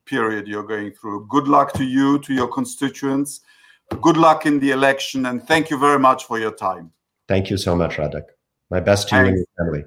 period 0.04 0.46
you're 0.46 0.62
going 0.62 0.92
through. 0.92 1.26
Good 1.28 1.48
luck 1.48 1.72
to 1.74 1.84
you, 1.84 2.18
to 2.20 2.34
your 2.34 2.48
constituents. 2.48 3.40
Good 4.00 4.16
luck 4.16 4.46
in 4.46 4.58
the 4.58 4.70
election, 4.70 5.26
and 5.26 5.42
thank 5.46 5.70
you 5.70 5.78
very 5.78 5.98
much 5.98 6.24
for 6.24 6.38
your 6.38 6.52
time. 6.52 6.92
Thank 7.28 7.50
you 7.50 7.56
so 7.56 7.74
much, 7.76 7.96
Radek. 7.96 8.24
My 8.70 8.80
best 8.80 9.08
to 9.08 9.14
Thanks. 9.14 9.28
you 9.28 9.28
and 9.28 9.36
your 9.36 9.66
family. 9.66 9.84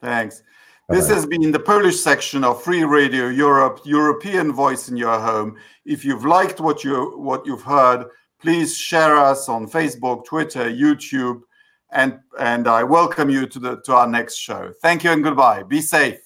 Thanks. 0.00 0.42
Bye-bye. 0.88 1.00
This 1.00 1.08
has 1.08 1.26
been 1.26 1.52
the 1.52 1.60
Polish 1.60 2.00
section 2.00 2.44
of 2.44 2.62
Free 2.62 2.84
Radio 2.84 3.28
Europe, 3.28 3.80
European 3.84 4.52
voice 4.52 4.88
in 4.88 4.96
your 4.96 5.18
home. 5.18 5.56
If 5.84 6.04
you've 6.04 6.24
liked 6.24 6.60
what 6.60 6.84
you 6.84 7.12
what 7.16 7.46
you've 7.46 7.62
heard, 7.62 8.06
please 8.40 8.76
share 8.76 9.16
us 9.16 9.48
on 9.48 9.68
Facebook, 9.68 10.24
Twitter, 10.24 10.70
YouTube, 10.70 11.42
and 11.92 12.18
and 12.38 12.66
I 12.66 12.82
welcome 12.82 13.30
you 13.30 13.46
to 13.46 13.58
the 13.58 13.80
to 13.82 13.94
our 13.94 14.06
next 14.06 14.36
show. 14.36 14.72
Thank 14.82 15.04
you 15.04 15.12
and 15.12 15.22
goodbye. 15.22 15.62
Be 15.62 15.80
safe. 15.80 16.20